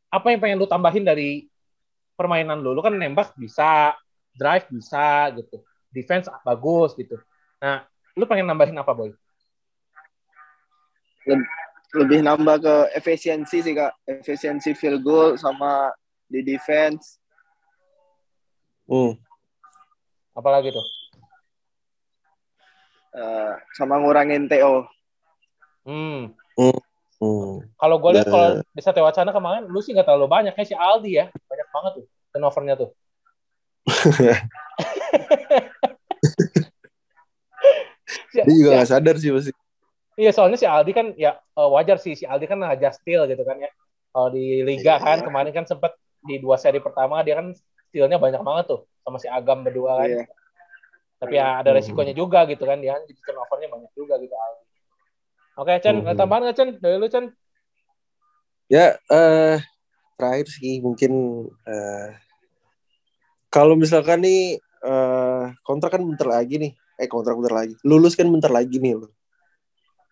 Apa 0.10 0.34
yang 0.34 0.42
pengen 0.42 0.58
lu 0.58 0.66
tambahin 0.66 1.06
dari 1.06 1.46
permainan 2.16 2.64
lu? 2.64 2.72
Lu 2.74 2.82
kan 2.82 2.96
nembak 2.96 3.36
bisa, 3.38 3.94
drive 4.34 4.68
bisa 4.72 5.30
gitu, 5.36 5.62
defense 5.92 6.32
bagus 6.42 6.96
gitu. 6.96 7.20
Nah 7.62 7.86
lu 8.16 8.24
pengen 8.26 8.48
nambahin 8.48 8.80
apa 8.80 8.96
boy? 8.96 9.12
lebih 11.96 12.22
nambah 12.22 12.60
ke 12.60 12.76
efisiensi 13.02 13.64
sih 13.64 13.74
kak 13.74 13.96
efisiensi 14.06 14.76
field 14.76 15.02
goal 15.02 15.40
sama 15.40 15.90
di 16.28 16.44
defense 16.46 17.18
Hmm. 18.86 19.18
Apalagi 20.38 20.70
tuh? 20.70 20.86
Eh, 23.16 23.54
sama 23.74 23.98
ngurangin 23.98 24.46
TO. 24.46 24.86
Hmm. 25.86 26.34
Hmm. 26.56 27.56
Kalau 27.80 27.96
gue 27.98 28.12
lihat 28.14 28.28
kalau 28.28 28.62
di 28.76 28.82
Satya 28.84 29.02
Wacana 29.02 29.32
kemarin 29.32 29.66
lu 29.72 29.80
sih 29.80 29.96
nggak 29.96 30.06
terlalu 30.06 30.28
banyak 30.28 30.54
kayak 30.54 30.70
si 30.70 30.76
Aldi 30.76 31.12
ya 31.24 31.26
banget 31.76 31.92
tuh 32.00 32.06
turnovernya 32.32 32.76
tuh. 32.80 32.90
Dia 38.36 38.44
juga 38.48 38.70
nggak 38.80 38.90
sadar 38.90 39.16
sih 39.20 39.32
pasti. 39.32 39.52
Iya 40.16 40.32
soalnya 40.32 40.56
si 40.56 40.68
Aldi 40.68 40.92
kan 40.96 41.12
ya 41.20 41.36
eh, 41.36 41.70
wajar 41.72 42.00
sih 42.00 42.16
si 42.16 42.24
Aldi 42.24 42.48
kan 42.48 42.60
aja 42.64 42.92
steal 42.96 43.28
gitu 43.28 43.44
kan 43.44 43.60
ya. 43.60 43.72
Kalau 44.16 44.32
di 44.32 44.64
liga 44.64 44.96
kan 45.00 45.20
Iya. 45.20 45.26
kemarin 45.28 45.52
kan 45.52 45.66
sempet 45.68 45.92
di 46.24 46.40
dua 46.40 46.56
seri 46.56 46.80
pertama 46.80 47.20
dia 47.22 47.36
kan 47.36 47.52
stealnya 47.92 48.16
banyak 48.16 48.40
banget 48.40 48.66
tuh 48.72 48.88
sama 49.04 49.20
si 49.20 49.28
Agam 49.28 49.68
berdua 49.68 50.04
kan. 50.04 50.08
Iya. 50.08 50.24
Tapi 51.20 51.34
ya 51.36 51.48
ada 51.64 51.72
resikonya 51.76 52.16
juga 52.16 52.48
gitu 52.48 52.64
kan 52.64 52.80
dia 52.80 52.96
kan 52.96 53.04
jadi 53.08 53.20
turnovernya 53.24 53.68
banyak 53.72 53.92
juga 53.96 54.16
gitu 54.24 54.36
Aldi. 54.36 54.64
Oke 55.56 55.72
Chen, 55.80 56.04
ada 56.04 56.16
tambahan 56.20 56.42
nggak 56.48 56.58
Chen? 56.60 56.70
Dari 56.80 56.96
lu 57.00 57.08
Chen? 57.08 57.26
Ya, 58.68 59.00
eh 59.08 59.60
terakhir 60.16 60.48
sih 60.48 60.80
mungkin 60.80 61.12
eh 61.68 62.16
kalau 63.52 63.76
misalkan 63.80 64.24
nih 64.24 64.60
eh 64.60 65.46
kontrak 65.64 65.96
kan 65.96 66.04
bentar 66.04 66.28
lagi 66.28 66.60
nih. 66.60 66.72
Eh 67.00 67.08
kontrak 67.08 67.40
bentar 67.40 67.56
lagi. 67.64 67.76
Lulus 67.84 68.16
kan 68.16 68.28
bentar 68.28 68.52
lagi 68.52 68.80
nih 68.80 68.96
lo. 69.00 69.08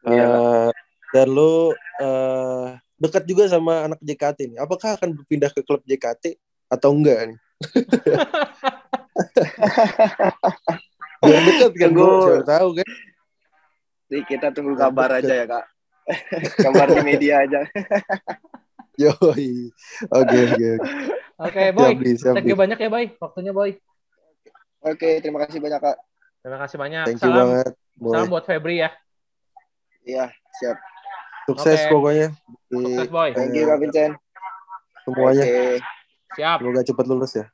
Iya. 0.07 0.27
Eh, 0.27 0.71
dan 1.11 1.27
lo 1.31 1.75
eh 1.99 2.67
dekat 2.99 3.23
juga 3.27 3.47
sama 3.51 3.91
anak 3.91 3.99
JKT 3.99 4.55
nih. 4.55 4.59
Apakah 4.63 4.95
akan 4.95 5.19
berpindah 5.19 5.51
ke 5.51 5.59
klub 5.63 5.83
JKT 5.83 6.39
atau 6.71 6.95
enggak 6.95 7.35
nih? 7.35 7.39
Biar 11.23 11.41
dekat 11.47 11.71
kan 11.79 11.91
gue 11.95 12.43
tahu 12.43 12.69
kan. 12.79 12.87
Jadi 14.11 14.23
kita 14.27 14.47
tunggu 14.51 14.75
kabar 14.75 15.19
aja 15.19 15.33
ya 15.33 15.45
kak. 15.47 15.65
kabar 16.67 16.87
di 16.91 17.01
media 17.03 17.47
aja. 17.47 17.63
Yoi. 19.01 19.73
Oke 20.13 20.37
oke 20.45 20.69
oke. 21.41 21.63
Boy, 21.73 21.81
Siap 21.81 21.99
nih, 21.99 22.15
siap 22.15 22.33
thank 22.37 22.49
you 22.49 22.57
banyak 22.57 22.77
ya 22.77 22.89
boy, 22.93 23.05
waktunya 23.17 23.51
boy. 23.51 23.71
Oke, 24.83 25.23
terima 25.23 25.39
kasih 25.47 25.63
banyak 25.63 25.79
kak. 25.79 25.97
Terima 26.43 26.57
kasih 26.61 26.77
banyak. 26.77 27.05
Thank 27.07 27.23
you 27.23 27.31
salam, 27.31 27.47
banget. 27.47 27.71
Boy. 27.97 28.11
salam 28.13 28.27
buat 28.29 28.45
Febri 28.45 28.75
ya. 28.83 28.89
Iya, 30.03 30.25
siap. 30.59 30.77
Sukses 31.47 31.79
Oke. 31.87 31.91
pokoknya. 31.91 32.27
Di 32.67 32.75
Sukses 32.83 33.09
boy. 33.09 33.29
Thank 33.31 33.55
you 33.55 33.65
kak 33.65 33.79
Vincent. 33.79 34.13
semuanya. 35.07 35.43
Oke. 35.43 35.63
Siap. 36.37 36.57
Semoga 36.61 36.81
cepat 36.83 37.05
lulus 37.07 37.33
ya. 37.33 37.45